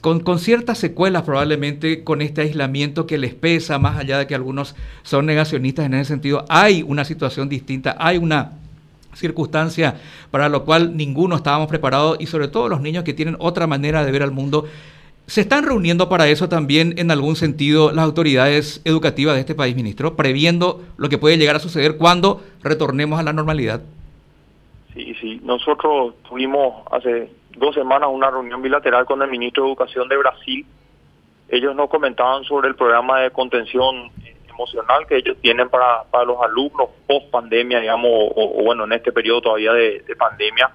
con, 0.00 0.20
con 0.20 0.38
ciertas 0.38 0.78
secuelas 0.78 1.24
probablemente 1.24 2.04
con 2.04 2.22
este 2.22 2.42
aislamiento 2.42 3.08
que 3.08 3.18
les 3.18 3.34
pesa, 3.34 3.80
más 3.80 3.98
allá 3.98 4.18
de 4.18 4.28
que 4.28 4.36
algunos 4.36 4.76
son 5.02 5.26
negacionistas 5.26 5.86
en 5.86 5.94
ese 5.94 6.04
sentido. 6.04 6.44
Hay 6.48 6.84
una 6.84 7.04
situación 7.04 7.48
distinta, 7.48 7.96
hay 7.98 8.18
una 8.18 8.52
circunstancia 9.14 9.96
para 10.30 10.48
lo 10.48 10.64
cual 10.64 10.96
ninguno 10.96 11.36
estábamos 11.36 11.68
preparados 11.68 12.16
y 12.20 12.26
sobre 12.26 12.48
todo 12.48 12.68
los 12.68 12.80
niños 12.80 13.04
que 13.04 13.14
tienen 13.14 13.36
otra 13.38 13.66
manera 13.66 14.04
de 14.04 14.12
ver 14.12 14.22
al 14.22 14.32
mundo. 14.32 14.66
¿Se 15.26 15.40
están 15.40 15.64
reuniendo 15.64 16.08
para 16.10 16.28
eso 16.28 16.50
también 16.50 16.94
en 16.98 17.10
algún 17.10 17.34
sentido 17.34 17.92
las 17.92 18.04
autoridades 18.04 18.82
educativas 18.84 19.34
de 19.34 19.40
este 19.40 19.54
país, 19.54 19.74
ministro, 19.74 20.16
previendo 20.16 20.82
lo 20.98 21.08
que 21.08 21.16
puede 21.16 21.38
llegar 21.38 21.56
a 21.56 21.60
suceder 21.60 21.96
cuando 21.96 22.42
retornemos 22.62 23.18
a 23.18 23.22
la 23.22 23.32
normalidad? 23.32 23.80
Sí, 24.92 25.14
sí. 25.20 25.40
Nosotros 25.42 26.14
tuvimos 26.28 26.84
hace 26.90 27.30
dos 27.56 27.74
semanas 27.74 28.10
una 28.12 28.30
reunión 28.30 28.60
bilateral 28.60 29.06
con 29.06 29.22
el 29.22 29.30
ministro 29.30 29.64
de 29.64 29.70
Educación 29.70 30.08
de 30.08 30.16
Brasil. 30.18 30.66
Ellos 31.48 31.74
nos 31.74 31.88
comentaban 31.88 32.44
sobre 32.44 32.68
el 32.68 32.74
programa 32.74 33.20
de 33.20 33.30
contención 33.30 34.10
emocional 34.54 35.06
que 35.06 35.16
ellos 35.16 35.36
tienen 35.40 35.68
para, 35.68 36.04
para 36.04 36.24
los 36.24 36.40
alumnos 36.42 36.88
post 37.06 37.30
pandemia, 37.30 37.80
digamos, 37.80 38.10
o, 38.10 38.62
bueno, 38.64 38.84
en 38.84 38.92
este 38.92 39.12
periodo 39.12 39.42
todavía 39.42 39.72
de, 39.72 40.16
pandemia. 40.16 40.70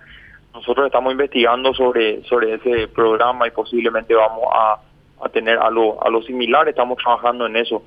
Nosotros 0.54 0.86
estamos 0.86 1.12
investigando 1.12 1.74
sobre, 1.74 2.24
sobre 2.26 2.56
ese 2.56 2.88
programa 2.88 3.48
y 3.48 3.52
posiblemente 3.52 4.14
vamos 4.14 4.46
a, 4.54 4.80
a 5.22 5.30
tener 5.30 5.58
a 5.58 5.70
lo, 5.70 6.04
a 6.04 6.10
lo 6.10 6.22
similar, 6.24 6.68
estamos 6.68 6.98
trabajando 6.98 7.46
en 7.46 7.56
eso. 7.56 7.84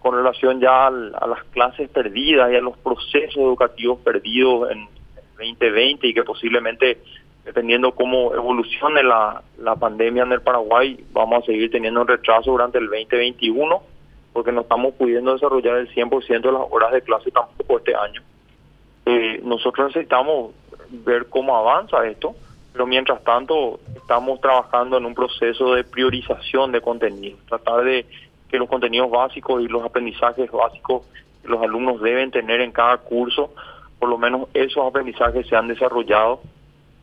Con 0.00 0.16
relación 0.16 0.60
ya 0.60 0.86
a 0.86 0.90
las 0.90 1.44
clases 1.52 1.88
perdidas 1.88 2.52
y 2.52 2.56
a 2.56 2.60
los 2.60 2.76
procesos 2.78 3.36
educativos 3.36 4.00
perdidos 4.00 4.70
en 4.70 4.86
2020 5.38 6.06
y 6.06 6.14
que 6.14 6.22
posiblemente 6.22 6.98
dependiendo 7.44 7.92
cómo 7.92 8.34
evolucione 8.34 9.02
la, 9.02 9.42
la 9.58 9.76
pandemia 9.76 10.22
en 10.22 10.32
el 10.32 10.40
Paraguay, 10.40 11.04
vamos 11.12 11.42
a 11.42 11.46
seguir 11.46 11.70
teniendo 11.70 12.00
un 12.00 12.08
retraso 12.08 12.50
durante 12.50 12.78
el 12.78 12.86
2021 12.86 13.93
porque 14.34 14.52
no 14.52 14.60
estamos 14.60 14.92
pudiendo 14.94 15.32
desarrollar 15.32 15.78
el 15.78 15.88
100% 15.94 16.42
de 16.42 16.52
las 16.52 16.62
horas 16.70 16.92
de 16.92 17.00
clase 17.00 17.30
tampoco 17.30 17.78
este 17.78 17.94
año. 17.94 18.20
Eh, 19.06 19.40
nosotros 19.42 19.86
necesitamos 19.86 20.52
ver 20.90 21.26
cómo 21.30 21.56
avanza 21.56 22.04
esto, 22.06 22.34
pero 22.72 22.86
mientras 22.86 23.24
tanto 23.24 23.80
estamos 23.96 24.40
trabajando 24.40 24.98
en 24.98 25.06
un 25.06 25.14
proceso 25.14 25.74
de 25.74 25.84
priorización 25.84 26.72
de 26.72 26.82
contenido, 26.82 27.38
tratar 27.48 27.84
de 27.84 28.04
que 28.50 28.58
los 28.58 28.68
contenidos 28.68 29.10
básicos 29.10 29.62
y 29.62 29.68
los 29.68 29.84
aprendizajes 29.84 30.50
básicos 30.50 31.06
que 31.40 31.48
los 31.48 31.62
alumnos 31.62 32.02
deben 32.02 32.30
tener 32.30 32.60
en 32.60 32.72
cada 32.72 32.98
curso, 32.98 33.54
por 33.98 34.08
lo 34.08 34.18
menos 34.18 34.48
esos 34.52 34.86
aprendizajes 34.86 35.46
se 35.46 35.56
han 35.56 35.68
desarrollado 35.68 36.40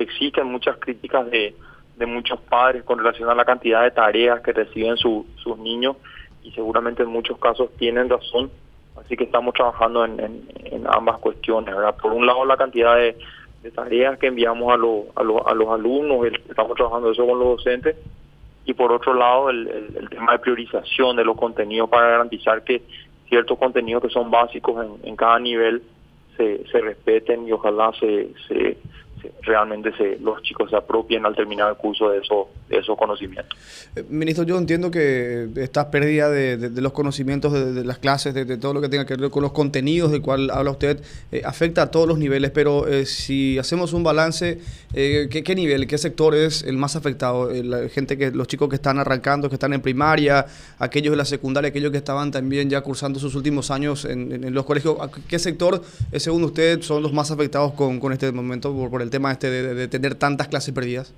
existen 0.02 0.48
muchas 0.48 0.78
críticas 0.78 1.30
de, 1.30 1.56
de 1.96 2.06
muchos 2.06 2.40
padres 2.42 2.84
con 2.84 2.98
relación 2.98 3.30
a 3.30 3.36
la 3.36 3.46
cantidad 3.46 3.84
de 3.84 3.92
tareas 3.92 4.42
que 4.42 4.52
reciben 4.52 4.98
sus 4.98 5.58
niños 5.60 5.98
y 6.44 6.52
seguramente 6.52 7.04
en 7.04 7.10
muchos 7.10 7.38
casos 7.38 7.70
tienen 7.78 8.10
razón, 8.10 8.52
así 8.98 9.16
que 9.16 9.26
estamos 9.26 9.54
trabajando 9.54 10.06
en, 10.06 10.48
ambas 10.88 11.20
cuestiones. 11.20 11.76
¿verdad? 11.76 11.96
Por 12.02 12.12
un 12.12 12.26
lado 12.26 12.46
la 12.46 12.58
cantidad 12.58 12.96
de, 12.96 13.16
tareas 13.76 14.18
que 14.18 14.28
enviamos 14.28 14.70
a, 14.72 14.74
a, 14.76 15.52
a 15.52 15.54
los 15.54 15.68
alumnos, 15.70 16.26
estamos 16.50 16.76
trabajando 16.76 17.12
eso 17.12 17.26
con 17.28 17.40
los 17.40 17.58
docentes, 17.58 17.96
y 18.66 18.74
por 18.74 18.92
otro 18.92 19.14
lado 19.14 19.50
el, 19.50 19.68
el, 19.96 20.10
tema 20.10 20.34
de 20.34 20.40
priorización 20.40 21.16
de 21.16 21.26
los 21.26 21.36
contenidos 21.36 21.90
para 21.90 22.10
garantizar 22.10 22.64
que 22.64 22.84
ciertos 23.28 23.58
contenidos 23.58 24.04
que 24.04 24.10
son 24.10 24.30
básicos 24.30 24.86
en, 25.04 25.16
cada 25.16 25.40
nivel 25.40 25.82
se, 26.38 26.66
se 26.68 26.82
respeten 26.82 27.48
y 27.48 27.52
ojalá 27.52 27.92
se, 28.00 28.30
se, 28.48 28.78
realmente 29.42 29.92
se, 29.98 30.18
los 30.20 30.42
chicos 30.42 30.70
se 30.70 30.76
apropien 30.76 31.26
al 31.26 31.36
terminar 31.36 31.70
el 31.70 31.76
curso 31.76 32.10
de, 32.10 32.20
eso, 32.20 32.50
de 32.70 32.78
esos 32.78 32.98
conocimientos. 32.98 33.58
Eh, 33.96 34.04
ministro, 34.10 34.44
yo 34.44 34.58
entiendo 34.58 34.92
que 34.92 35.50
esta 35.58 35.92
pérdida 35.92 36.30
de, 36.30 36.70
los 36.82 36.94
conocimientos 36.94 37.54
de, 37.54 37.84
las 37.84 37.98
clases, 37.98 38.34
de, 38.34 38.58
todo 38.58 38.74
lo 38.74 38.82
que 38.82 38.90
tenga 38.90 39.06
que 39.06 39.16
ver 39.16 39.30
con 39.30 39.44
los 39.44 39.52
contenidos 39.52 40.12
del 40.12 40.22
cual 40.22 40.50
habla 40.52 40.72
usted, 40.72 41.02
eh, 41.32 41.42
afecta 41.46 41.84
a 41.84 41.92
todos 41.92 42.08
los 42.08 42.18
niveles, 42.18 42.52
pero 42.52 42.88
eh, 42.88 43.06
si 43.06 43.58
hacemos 43.58 43.94
un 43.94 44.04
balance, 44.04 44.60
¿qué, 44.94 45.54
nivel, 45.56 45.88
qué 45.88 45.98
sector 45.98 46.36
es 46.36 46.64
el 46.64 46.78
más 46.78 46.96
afectado? 46.96 47.52
la 47.52 47.88
gente 47.90 48.18
que, 48.18 48.32
los 48.32 48.48
chicos 48.48 48.70
que 48.70 48.76
están 48.76 49.00
arrancando, 49.00 49.50
que 49.50 49.56
están 49.56 49.74
en 49.74 49.82
primaria, 49.82 50.46
aquellos 50.80 51.12
de 51.12 51.18
la 51.18 51.26
secundaria, 51.26 51.70
aquellos 51.70 51.92
que 51.92 51.98
estaban 51.98 52.32
también 52.32 52.70
ya 52.70 52.82
cursando 52.82 53.20
sus 53.20 53.36
últimos 53.36 53.72
años 53.72 54.06
en, 54.06 54.54
los 54.54 54.66
colegios, 54.66 54.98
¿qué 55.28 55.40
sector, 55.40 55.82
según 56.18 56.44
usted, 56.44 56.82
son 56.82 57.04
los 57.04 57.14
más 57.14 57.32
afectados 57.32 57.74
con, 57.74 58.00
con 58.00 58.12
este 58.12 58.32
momento 58.32 58.74
por, 58.74 58.90
por 58.90 59.02
el 59.02 59.11
tema 59.12 59.32
este 59.32 59.52
de, 59.52 59.88
tener 59.88 60.16
tantas 60.16 60.48
clases 60.48 60.74
perdidas? 60.74 61.14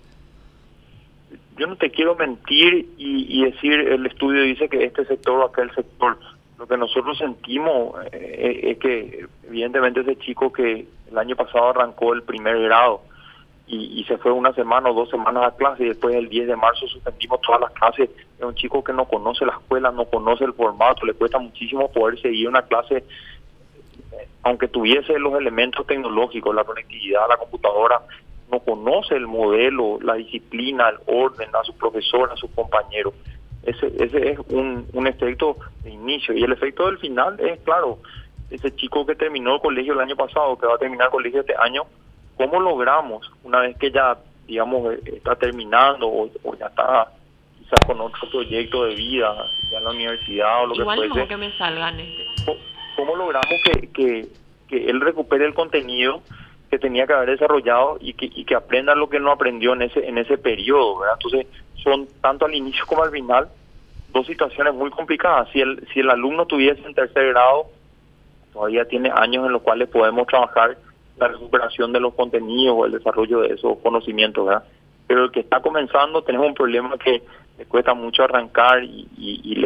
Yo 1.58 1.68
no 1.68 1.78
te 1.78 1.92
quiero 1.92 2.16
mentir 2.16 2.90
y, 2.98 3.46
decir, 3.46 3.74
el 3.74 4.06
estudio 4.06 4.42
dice 4.42 4.68
que 4.68 4.84
este 4.84 5.06
sector 5.06 5.40
o 5.40 5.46
aquel 5.46 5.74
sector. 5.74 6.18
Lo 6.58 6.68
que 6.68 6.78
nosotros 6.78 7.18
sentimos 7.18 7.96
eh, 8.12 8.72
es 8.72 8.78
que 8.80 9.28
evidentemente 9.48 10.02
ese 10.02 10.18
chico 10.18 10.52
que 10.52 10.88
el 11.10 11.18
año 11.18 11.36
pasado 11.36 11.70
arrancó 11.70 12.14
el 12.14 12.24
primer 12.24 12.60
grado 12.60 13.02
y, 13.66 14.04
se 14.08 14.18
fue 14.18 14.32
una 14.32 14.54
semana 14.54 14.90
o 14.90 14.94
dos 14.94 15.10
semanas 15.10 15.44
a 15.46 15.56
clase 15.56 15.84
y 15.84 15.88
después 15.88 16.16
el 16.16 16.28
10 16.28 16.48
de 16.48 16.56
marzo 16.56 16.86
suspendimos 16.88 17.40
todas 17.42 17.62
las 17.62 17.72
clases. 17.72 18.10
Es 18.38 18.44
un 18.44 18.56
chico 18.56 18.84
que 18.84 18.92
no 18.92 19.06
conoce 19.06 19.46
la 19.46 19.54
escuela, 19.54 19.92
no 19.92 20.06
conoce 20.06 20.44
el 20.44 20.54
formato, 20.54 21.06
le 21.06 21.14
cuesta 21.14 21.40
muchísimo 21.40 21.90
poder 21.90 22.20
seguir 22.22 22.50
una 22.50 22.64
clase 22.64 23.04
aunque 24.44 24.68
tuviese 24.68 25.18
los 25.20 25.34
elementos 25.36 25.86
tecnológicos, 25.88 26.54
la 26.54 26.64
conectividad, 26.64 27.22
la 27.30 27.38
computadora, 27.38 28.02
no 28.52 28.60
conoce 28.60 29.16
el 29.16 29.28
modelo, 29.28 30.00
la 30.02 30.16
disciplina, 30.16 30.90
el 30.90 30.98
orden, 31.08 31.50
a 31.54 31.64
su 31.64 31.76
profesor, 31.76 32.32
a 32.32 32.36
sus 32.36 32.52
compañeros. 32.52 33.14
Ese, 33.64 33.88
ese 33.98 34.32
es 34.32 34.40
un, 34.50 34.86
un 34.94 35.08
efecto 35.08 35.58
de 35.84 35.92
inicio. 35.92 36.34
Y 36.36 36.44
el 36.44 36.52
efecto 36.52 36.86
del 36.86 36.98
final 36.98 37.40
es, 37.40 37.60
claro, 37.62 38.00
ese 38.50 38.76
chico 38.76 39.06
que 39.06 39.16
terminó 39.16 39.56
el 39.56 39.62
colegio 39.62 39.94
el 39.94 40.02
año 40.02 40.16
pasado, 40.16 40.58
que 40.58 40.68
va 40.68 40.76
a 40.76 40.78
terminar 40.78 41.08
el 41.08 41.12
colegio 41.12 41.42
este 41.42 41.56
año, 41.58 41.84
¿cómo 42.38 42.60
logramos, 42.60 43.30
una 43.44 43.62
vez 43.62 43.78
que 43.78 43.92
ya, 43.92 44.18
digamos, 44.46 44.94
está 45.06 45.36
terminando 45.36 46.08
o, 46.08 46.30
ya 46.60 46.68
está 46.68 47.08
quizás 47.58 47.80
con 47.88 48.00
otro 48.02 48.30
proyecto 48.30 48.86
de 48.86 48.96
vida, 48.96 49.36
ya 49.72 49.78
en 49.80 49.84
la 49.84 49.90
universidad 49.90 50.64
o 50.64 50.68
lo 50.68 50.76
que 50.76 50.84
fuese? 50.84 51.28
que 51.28 51.38
me 51.38 51.58
salgan 51.58 52.00
este 52.00 52.33
cómo 52.96 53.16
logramos 53.16 53.62
que, 53.64 53.88
que, 53.90 54.28
que 54.68 54.90
él 54.90 55.02
recupere 55.02 55.46
el 55.46 55.54
contenido 55.54 56.22
que 56.74 56.80
tenía 56.80 57.06
que 57.06 57.14
haber 57.14 57.30
desarrollado 57.30 57.98
y 58.02 58.14
que, 58.14 58.30
que 58.30 58.56
aprenda 58.56 58.96
lo 58.96 59.08
que 59.08 59.20
no 59.20 59.32
aprendió 59.32 59.74
en 59.74 59.84
ese 59.84 60.08
en 60.08 60.18
ese 60.18 60.40
periodo. 60.40 61.02
Entonces, 61.14 61.46
son 61.76 62.08
tanto 62.20 62.46
al 62.46 62.56
inicio 62.56 62.84
como 62.88 63.04
al 63.04 63.12
final 63.12 63.48
dos 64.12 64.26
situaciones 64.26 64.74
muy 64.74 64.90
complicadas. 64.90 65.50
Si 65.52 65.62
el 65.62 65.88
si 65.94 66.00
el 66.00 66.10
alumno 66.10 66.48
tuviese 66.48 66.84
en 66.84 66.96
tercer 66.96 67.28
grado, 67.28 67.68
todavía 68.54 68.86
tiene 68.86 69.12
años 69.14 69.46
en 69.46 69.52
los 69.52 69.62
cuales 69.62 69.88
podemos 69.88 70.26
trabajar 70.26 70.76
la 71.18 71.28
recuperación 71.28 71.94
de 71.94 72.00
los 72.00 72.16
contenidos 72.16 72.76
o 72.76 72.86
el 72.86 72.94
desarrollo 72.94 73.42
de 73.42 73.54
esos 73.54 73.78
conocimientos, 73.78 74.44
¿verdad? 74.44 74.64
Pero 75.06 75.26
el 75.26 75.32
que 75.32 75.42
está 75.42 75.62
comenzando 75.62 76.24
tenemos 76.24 76.48
un 76.48 76.56
problema 76.56 76.98
que 76.98 77.22
le 77.60 77.66
cuesta 77.66 77.94
mucho 77.94 78.24
arrancar 78.24 78.84
y, 78.84 79.08
y, 79.16 79.64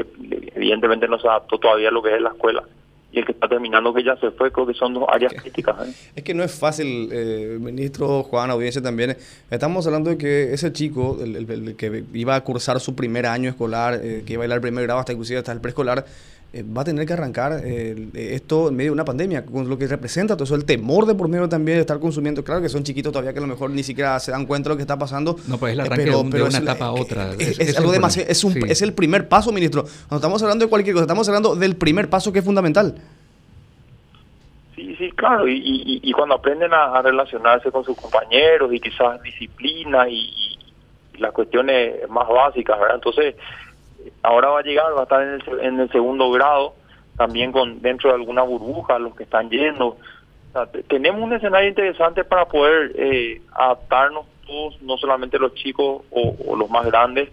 evidentemente 0.55 1.07
no 1.07 1.17
se 1.19 1.27
adaptó 1.29 1.57
todavía 1.57 1.87
a 1.87 1.91
lo 1.93 2.03
que 2.03 2.13
es 2.13 2.21
la 2.21 2.31
escuela 2.31 2.63
y 3.11 3.19
el 3.19 3.25
que 3.25 3.31
está 3.31 3.47
terminando 3.47 3.93
que 3.93 4.03
ya 4.03 4.17
se 4.17 4.31
fue, 4.31 4.51
creo 4.51 4.67
que 4.67 4.73
son 4.73 4.93
dos 4.93 5.05
áreas 5.07 5.33
críticas. 5.33 5.87
¿eh? 5.87 5.93
Es 6.15 6.23
que 6.23 6.33
no 6.33 6.43
es 6.43 6.53
fácil, 6.53 7.09
eh, 7.11 7.57
ministro 7.59 8.23
Juan, 8.23 8.51
audiencia 8.51 8.81
también. 8.81 9.15
Estamos 9.49 9.85
hablando 9.87 10.09
de 10.09 10.17
que 10.17 10.53
ese 10.53 10.73
chico, 10.73 11.17
el, 11.21 11.75
que 11.77 12.03
iba 12.13 12.35
a 12.35 12.43
cursar 12.43 12.79
su 12.79 12.95
primer 12.95 13.25
año 13.25 13.49
escolar, 13.49 13.99
eh, 14.03 14.23
que 14.25 14.33
iba 14.33 14.43
a 14.43 14.47
ir 14.47 14.51
al 14.51 14.61
primer 14.61 14.83
grado 14.83 14.99
hasta 14.99 15.13
inclusive 15.13 15.39
hasta 15.39 15.53
el 15.53 15.61
preescolar, 15.61 16.05
eh, 16.53 16.63
va 16.63 16.81
a 16.81 16.85
tener 16.85 17.05
que 17.05 17.11
arrancar 17.11 17.59
eh, 17.61 18.07
esto 18.13 18.69
en 18.69 18.75
medio 18.77 18.91
de 18.91 18.93
una 18.93 19.03
pandemia, 19.03 19.45
con 19.45 19.67
lo 19.67 19.77
que 19.77 19.85
representa 19.85 20.35
todo 20.35 20.45
eso, 20.45 20.55
el 20.55 20.63
temor 20.63 21.05
de 21.05 21.13
por 21.13 21.27
medio 21.27 21.49
también 21.49 21.77
de 21.77 21.81
estar 21.81 21.99
consumiendo. 21.99 22.41
Claro 22.41 22.61
que 22.61 22.69
son 22.69 22.83
chiquitos 22.83 23.11
todavía 23.11 23.33
que 23.33 23.39
a 23.39 23.41
lo 23.41 23.49
mejor 23.49 23.69
ni 23.69 23.83
siquiera 23.83 24.17
se 24.19 24.31
dan 24.31 24.45
cuenta 24.45 24.69
de 24.69 24.75
lo 24.75 24.77
que 24.77 24.83
está 24.83 24.97
pasando. 24.97 25.35
No, 25.47 25.57
pues 25.57 25.73
es 25.73 25.79
el 25.79 25.81
arranque 25.81 26.05
de, 26.05 26.43
una 26.43 26.57
etapa 26.57 26.85
a 26.85 26.91
otra. 26.93 27.33
Es, 27.37 27.77
algo 27.77 27.91
demasiado, 27.91 28.31
es, 28.31 28.43
un, 28.45 28.55
es 28.65 28.81
el 28.81 28.93
primer 28.93 29.27
paso, 29.27 29.51
ministro. 29.51 29.83
Cuando 29.83 30.15
estamos 30.15 30.41
hablando 30.41 30.63
de 30.63 30.69
cualquier 30.69 30.93
cosa, 30.93 31.03
estamos 31.03 31.27
hablando 31.27 31.55
del 31.55 31.75
primer 31.75 32.09
paso 32.09 32.31
que 32.31 32.39
es 32.39 32.45
fundamental. 32.45 32.95
Sí, 34.73 34.95
sí, 34.95 35.11
claro, 35.11 35.49
y, 35.49 35.99
y, 36.01 36.11
cuando 36.13 36.35
aprenden 36.35 36.73
a, 36.73 37.01
relacionarse 37.01 37.71
con 37.71 37.83
sus 37.83 37.97
compañeros 37.97 38.71
y 38.73 38.79
quizás 38.79 39.21
disciplina 39.21 40.07
y, 40.07 40.29
y 41.13 41.17
las 41.17 41.33
cuestiones 41.33 42.07
más 42.09 42.27
básicas, 42.29 42.79
¿verdad? 42.79 42.95
Entonces, 42.95 43.35
ahora 44.23 44.49
va 44.49 44.59
a 44.59 44.63
llegar, 44.63 44.95
va 44.95 45.01
a 45.01 45.03
estar 45.03 45.21
en 45.21 45.29
el, 45.29 45.59
en 45.65 45.79
el 45.79 45.91
segundo 45.91 46.29
grado, 46.31 46.73
también 47.17 47.51
con 47.51 47.81
dentro 47.81 48.09
de 48.09 48.15
alguna 48.15 48.43
burbuja, 48.43 48.99
los 48.99 49.15
que 49.15 49.23
están 49.23 49.49
yendo. 49.49 49.97
tenemos 50.87 51.21
un 51.21 51.33
escenario 51.33 51.69
interesante 51.69 52.23
para 52.23 52.45
poder 52.45 52.91
eh, 52.95 53.41
adaptarnos 53.51 54.25
todos, 54.45 54.81
no 54.81 54.97
solamente 54.97 55.39
los 55.39 55.53
chicos 55.55 56.03
o, 56.11 56.55
los 56.55 56.69
más 56.69 56.85
grandes, 56.85 57.29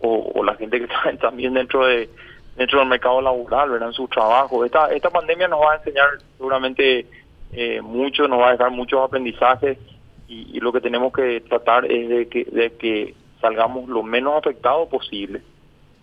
o, 0.00 0.42
la 0.44 0.54
gente 0.54 0.78
que 0.78 0.84
está 0.84 1.12
también 1.20 1.54
dentro 1.54 1.84
de 1.84 2.08
dentro 2.56 2.80
del 2.80 2.88
mercado 2.88 3.20
laboral, 3.20 3.70
¿verdad? 3.70 3.88
en 3.88 3.94
su 3.94 4.08
trabajo. 4.08 4.64
Esta, 4.64 4.92
esta 4.92 5.10
pandemia 5.10 5.46
nos 5.46 5.60
va 5.60 5.74
a 5.74 5.76
enseñar 5.76 6.08
seguramente 6.36 7.06
eh, 7.52 7.80
mucho, 7.80 8.26
nos 8.26 8.40
va 8.40 8.48
a 8.48 8.52
dejar 8.52 8.72
muchos 8.72 9.00
aprendizajes 9.00 9.78
y, 10.26 10.56
y, 10.56 10.58
lo 10.58 10.72
que 10.72 10.80
tenemos 10.80 11.12
que 11.12 11.40
tratar 11.42 11.84
es 11.84 12.08
de 12.08 12.28
que, 12.28 12.44
de 12.46 12.72
que 12.72 13.14
salgamos 13.40 13.88
lo 13.88 14.02
menos 14.02 14.34
afectados 14.36 14.88
posible 14.88 15.40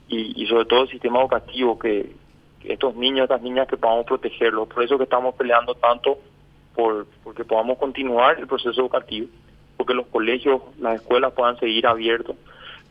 y, 0.07 0.45
sobre 0.47 0.65
todo 0.65 0.83
el 0.83 0.89
sistema 0.89 1.19
educativo, 1.19 1.79
que, 1.79 2.11
estos 2.63 2.95
niños, 2.95 3.23
estas 3.23 3.41
niñas 3.41 3.67
que 3.67 3.77
podamos 3.77 4.05
protegerlos. 4.05 4.67
Por 4.67 4.83
eso 4.83 4.97
que 4.97 5.03
estamos 5.03 5.35
peleando 5.35 5.75
tanto 5.75 6.17
por 6.73 7.05
porque 7.23 7.45
podamos 7.45 7.77
continuar 7.77 8.39
el 8.39 8.47
proceso 8.47 8.81
educativo, 8.81 9.27
porque 9.77 9.93
los 9.93 10.07
colegios, 10.07 10.61
las 10.79 10.95
escuelas 10.95 11.33
puedan 11.33 11.57
seguir 11.59 11.85
abiertos, 11.85 12.35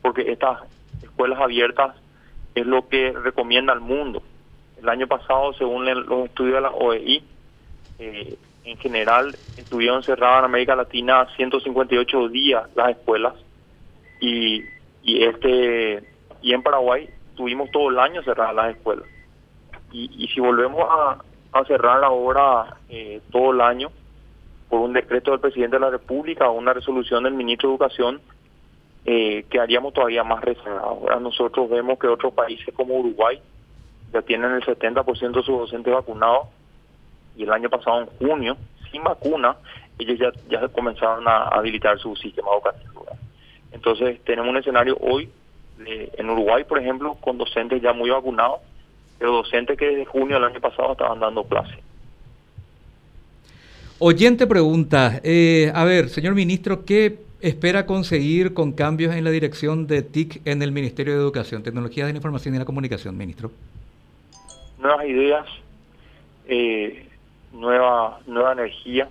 porque 0.00 0.30
estas 0.30 0.60
escuelas 1.02 1.40
abiertas 1.40 1.96
es 2.54 2.66
lo 2.66 2.88
que 2.88 3.12
recomienda 3.12 3.72
al 3.72 3.80
mundo. 3.80 4.22
El 4.80 4.88
año 4.88 5.06
pasado, 5.06 5.52
según 5.54 5.86
los 5.86 6.26
estudios 6.26 6.54
de 6.54 6.60
la 6.60 6.70
OEI, 6.70 7.24
eh, 7.98 8.38
en 8.64 8.76
general 8.78 9.36
estuvieron 9.56 10.02
cerradas 10.02 10.40
en 10.40 10.44
América 10.46 10.76
Latina 10.76 11.26
158 11.36 12.28
días 12.28 12.64
las 12.74 12.90
escuelas 12.90 13.34
y, 14.20 14.62
y 15.02 15.24
este 15.24 16.13
y 16.44 16.52
en 16.52 16.62
Paraguay 16.62 17.08
tuvimos 17.36 17.70
todo 17.70 17.88
el 17.88 17.98
año 17.98 18.22
cerradas 18.22 18.54
las 18.54 18.76
escuelas. 18.76 19.06
Y, 19.90 20.10
y 20.22 20.28
si 20.28 20.40
volvemos 20.40 20.86
a, 20.88 21.18
a 21.52 21.64
cerrar 21.64 22.04
ahora 22.04 22.76
eh, 22.90 23.22
todo 23.32 23.52
el 23.52 23.62
año 23.62 23.90
por 24.68 24.80
un 24.80 24.92
decreto 24.92 25.30
del 25.30 25.40
presidente 25.40 25.76
de 25.76 25.80
la 25.80 25.90
República 25.90 26.48
o 26.48 26.52
una 26.52 26.74
resolución 26.74 27.24
del 27.24 27.32
ministro 27.32 27.70
de 27.70 27.74
Educación, 27.74 28.20
eh, 29.06 29.46
quedaríamos 29.48 29.94
todavía 29.94 30.22
más. 30.22 30.44
Ahora 30.82 31.18
nosotros 31.18 31.70
vemos 31.70 31.98
que 31.98 32.08
otros 32.08 32.34
países 32.34 32.74
como 32.74 32.94
Uruguay 32.94 33.40
ya 34.12 34.20
tienen 34.20 34.52
el 34.52 34.62
70% 34.62 35.32
de 35.32 35.42
sus 35.42 35.58
docentes 35.58 35.94
vacunados 35.94 36.48
y 37.36 37.44
el 37.44 37.52
año 37.52 37.70
pasado 37.70 38.02
en 38.02 38.28
junio, 38.28 38.58
sin 38.92 39.02
vacuna, 39.02 39.56
ellos 39.98 40.18
ya, 40.18 40.30
ya 40.50 40.68
comenzaron 40.68 41.26
a 41.26 41.44
habilitar 41.44 41.98
su 41.98 42.14
sistema 42.16 42.48
educativo. 42.52 43.06
Entonces 43.72 44.22
tenemos 44.24 44.50
un 44.50 44.58
escenario 44.58 44.98
hoy 45.00 45.30
en 45.86 46.30
Uruguay, 46.30 46.64
por 46.64 46.78
ejemplo, 46.78 47.16
con 47.20 47.38
docentes 47.38 47.82
ya 47.82 47.92
muy 47.92 48.10
vacunados, 48.10 48.60
pero 49.18 49.32
docentes 49.32 49.76
que 49.78 49.86
desde 49.86 50.04
junio 50.04 50.36
del 50.36 50.44
año 50.44 50.60
pasado 50.60 50.92
estaban 50.92 51.20
dando 51.20 51.44
clase. 51.44 51.74
Oyente 53.98 54.46
pregunta, 54.46 55.20
eh, 55.22 55.70
a 55.74 55.84
ver, 55.84 56.08
señor 56.08 56.34
ministro, 56.34 56.84
¿qué 56.84 57.18
espera 57.40 57.86
conseguir 57.86 58.52
con 58.52 58.72
cambios 58.72 59.14
en 59.14 59.22
la 59.22 59.30
dirección 59.30 59.86
de 59.86 60.02
TIC 60.02 60.46
en 60.46 60.62
el 60.62 60.72
Ministerio 60.72 61.14
de 61.14 61.20
Educación, 61.20 61.62
Tecnologías 61.62 62.06
de 62.06 62.12
la 62.12 62.16
Información 62.16 62.54
y 62.54 62.58
la 62.58 62.64
Comunicación, 62.64 63.16
ministro? 63.16 63.50
Nuevas 64.78 65.06
ideas, 65.06 65.46
eh, 66.48 67.06
nueva, 67.52 68.20
nueva 68.26 68.52
energía. 68.52 69.08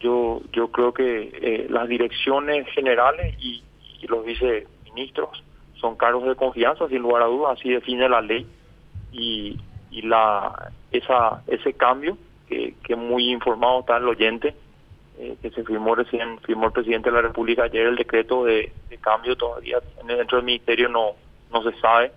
yo 0.00 0.40
yo 0.52 0.70
creo 0.70 0.92
que 0.92 1.30
eh, 1.32 1.66
las 1.68 1.88
direcciones 1.88 2.68
generales 2.68 3.34
y, 3.40 3.62
los 4.08 4.24
viceministros 4.24 5.42
son 5.80 5.96
cargos 5.96 6.24
de 6.24 6.36
confianza, 6.36 6.88
sin 6.88 7.02
lugar 7.02 7.22
a 7.22 7.26
dudas, 7.26 7.58
así 7.58 7.70
define 7.70 8.08
la 8.08 8.20
ley 8.20 8.46
y, 9.12 9.58
y 9.90 10.02
la 10.02 10.72
esa 10.90 11.42
ese 11.46 11.74
cambio 11.74 12.16
que, 12.48 12.74
que 12.82 12.96
muy 12.96 13.30
informado 13.30 13.80
está 13.80 13.96
el 13.96 14.08
oyente 14.08 14.54
eh, 15.18 15.36
que 15.40 15.50
se 15.50 15.64
firmó 15.64 15.94
recién 15.94 16.38
firmó 16.40 16.66
el 16.66 16.72
presidente 16.72 17.10
de 17.10 17.16
la 17.16 17.22
República 17.22 17.64
ayer 17.64 17.86
el 17.86 17.96
decreto 17.96 18.44
de, 18.44 18.72
cambio 19.00 19.36
todavía 19.36 19.78
dentro 20.06 20.38
del 20.38 20.44
ministerio 20.44 20.88
no 20.88 21.12
no 21.52 21.62
se 21.62 21.78
sabe 21.80 22.10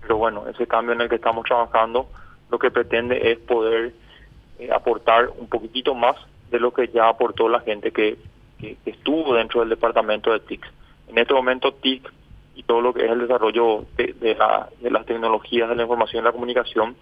pero 0.00 0.16
bueno 0.16 0.46
ese 0.48 0.66
cambio 0.66 0.94
en 0.94 1.00
el 1.00 1.08
que 1.08 1.14
estamos 1.14 1.44
trabajando 1.44 2.08
lo 2.50 2.58
que 2.58 2.70
pretende 2.70 3.32
es 3.32 3.38
poder 3.38 3.92
eh, 4.58 4.70
aportar 4.72 5.28
un 5.38 5.48
poquitito 5.48 5.94
más 5.94 6.16
de 6.50 6.58
lo 6.58 6.72
que 6.72 6.88
ya 6.88 7.08
aportó 7.08 7.48
la 7.48 7.60
gente 7.60 7.92
que, 7.92 8.16
estuvo 8.84 9.34
dentro 9.34 9.60
del 9.60 9.68
departamento 9.68 10.32
de 10.32 10.40
TIC. 10.40 10.66
En 11.06 11.18
este 11.18 11.32
momento 11.32 11.72
TIC 11.74 12.12
y 12.58 12.64
todo 12.64 12.80
lo 12.80 12.92
que 12.92 13.04
es 13.04 13.10
el 13.12 13.20
desarrollo 13.20 13.84
de, 13.96 14.36
las 14.90 15.06
tecnologías 15.06 15.68
de 15.68 15.76
la 15.76 15.82
información 15.82 16.22
y 16.22 16.24
la 16.24 16.32
comunicación 16.32 16.96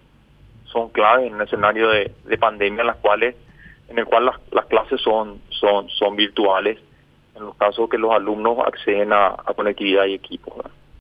son 0.65 0.89
claves 0.89 1.25
en 1.25 1.33
un 1.33 1.41
escenario 1.41 1.89
de, 1.89 2.11
pandemia 2.39 2.81
en 2.81 2.87
las 2.87 2.97
cuales 2.97 3.35
en 3.89 3.97
el 3.97 4.05
cual 4.05 4.31
las, 4.51 4.65
clases 4.67 5.01
son 5.01 5.41
son 5.49 5.89
son 5.89 6.15
virtuales 6.15 6.77
en 7.35 7.43
los 7.43 7.55
casos 7.55 7.89
que 7.89 7.97
los 7.97 8.11
alumnos 8.11 8.59
acceden 8.59 9.11
a, 9.13 9.35
conectividad 9.55 10.05
y 10.05 10.13
equipos. 10.13 10.53